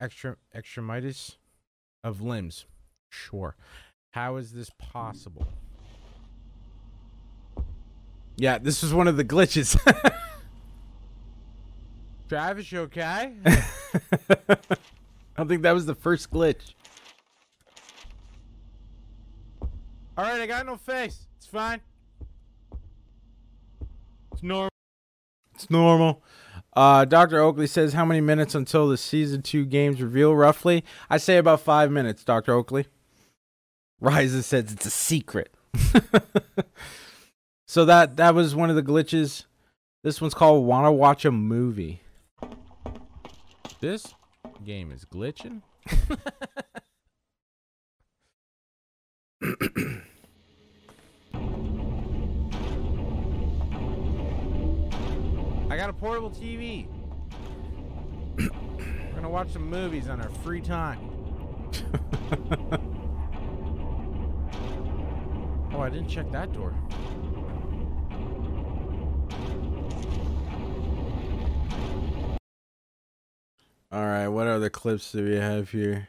[0.00, 1.36] extra extremitis
[2.02, 2.66] of limbs.
[3.10, 3.56] Sure.
[4.12, 5.46] How is this possible?
[8.36, 9.78] Yeah, this was one of the glitches.
[12.28, 13.32] Travis, you okay?
[13.46, 14.56] I
[15.36, 16.74] don't think that was the first glitch.
[20.16, 21.26] All right, I got no face.
[21.36, 21.80] It's fine.
[24.32, 24.70] It's normal.
[25.54, 26.22] It's normal.
[26.74, 27.38] Uh, Dr.
[27.40, 30.84] Oakley says, How many minutes until the season two games reveal, roughly?
[31.10, 32.54] I say about five minutes, Dr.
[32.54, 32.86] Oakley.
[34.02, 35.54] Ryza says it's a secret.
[37.66, 39.44] so that that was one of the glitches.
[40.02, 42.00] This one's called Wanna Watch a Movie.
[43.80, 44.14] This
[44.64, 45.62] game is glitching.
[49.42, 49.48] I
[55.76, 56.86] got a portable TV.
[58.38, 58.48] We're
[59.14, 60.98] gonna watch some movies on our free time.
[65.72, 66.74] oh, I didn't check that door.
[73.92, 76.08] All right, what other clips do we have here?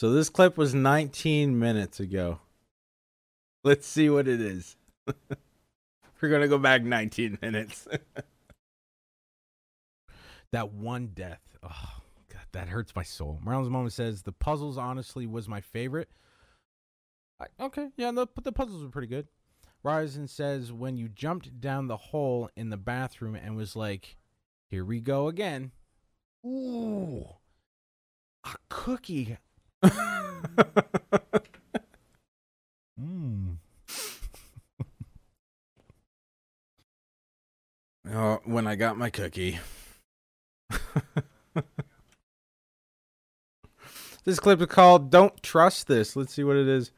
[0.00, 2.38] So this clip was 19 minutes ago.
[3.62, 4.78] Let's see what it is.
[5.06, 7.86] We're going to go back 19 minutes.
[10.52, 11.42] That one death.
[11.62, 12.00] Oh,
[12.32, 13.40] God, that hurts my soul.
[13.44, 16.08] Marlon's mom says the puzzles honestly was my favorite.
[17.38, 19.28] I, okay, yeah, the, the puzzles were pretty good.
[19.84, 24.16] Ryzen says when you jumped down the hole in the bathroom and was like,
[24.70, 25.70] "Here we go again."
[26.44, 27.26] Ooh,
[28.42, 29.38] a cookie.
[29.82, 29.96] Mmm.
[38.12, 39.58] oh, when I got my cookie.
[44.24, 46.16] this clip is called Don't Trust This.
[46.16, 46.92] Let's see what it is.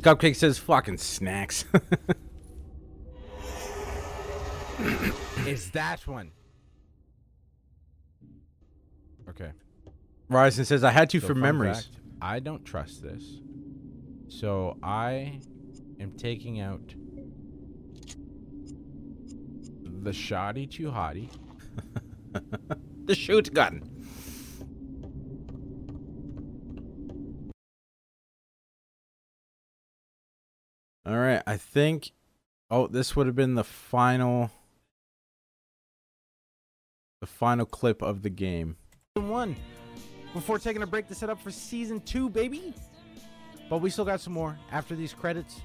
[0.00, 1.64] Cupcake says fucking snacks.
[5.46, 6.30] Is that one?
[9.28, 9.50] Okay.
[10.30, 11.84] Ryzen says I had to So for memories.
[11.86, 13.40] fact, I don't trust this.
[14.28, 15.40] So I
[15.98, 16.94] am taking out
[20.02, 21.30] the shoddy too hottie.
[23.06, 23.82] the shoot gun.
[31.06, 32.12] All right, I think.
[32.70, 34.50] Oh, this would have been the final.
[37.22, 38.76] The final clip of the game.
[39.14, 39.56] One.
[40.38, 42.72] Before taking a break to set up for season two, baby.
[43.68, 45.62] But we still got some more after these credits.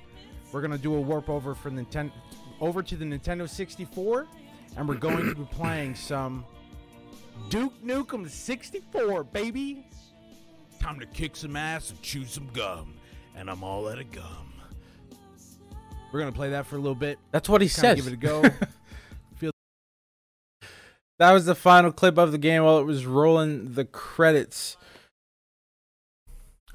[0.52, 2.12] We're gonna do a warp over for Nintendo,
[2.60, 4.26] over to the Nintendo 64,
[4.76, 6.44] and we're going to be playing some
[7.50, 9.86] Duke Nukem 64, baby.
[10.80, 12.96] Time to kick some ass and chew some gum,
[13.36, 14.54] and I'm all out of gum.
[16.12, 17.20] We're gonna play that for a little bit.
[17.30, 17.98] That's what he Kinda said.
[17.98, 18.42] Give it a go.
[21.24, 24.76] That was the final clip of the game while it was rolling the credits.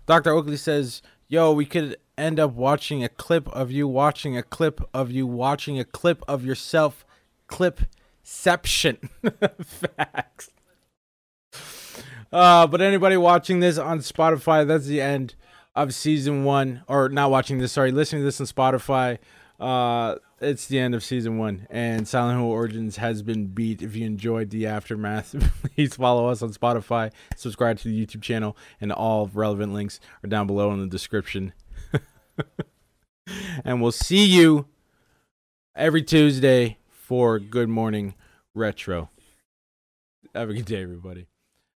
[0.07, 0.33] Dr.
[0.33, 4.81] Oakley says, Yo, we could end up watching a clip of you watching a clip
[4.95, 7.05] of you watching a clip of yourself.
[7.47, 9.11] Clipception.
[9.63, 10.49] Facts.
[12.33, 15.35] Uh, but anybody watching this on Spotify, that's the end
[15.77, 16.85] of season one.
[16.89, 19.19] Or not watching this, sorry, listening to this on Spotify.
[19.61, 23.83] Uh, it's the end of season one, and Silent Hill Origins has been beat.
[23.83, 25.35] If you enjoyed the aftermath,
[25.75, 30.29] please follow us on Spotify, subscribe to the YouTube channel, and all relevant links are
[30.29, 31.53] down below in the description.
[33.65, 34.67] and we'll see you
[35.75, 38.15] every Tuesday for Good Morning
[38.55, 39.11] Retro.
[40.35, 41.27] Have a good day, everybody.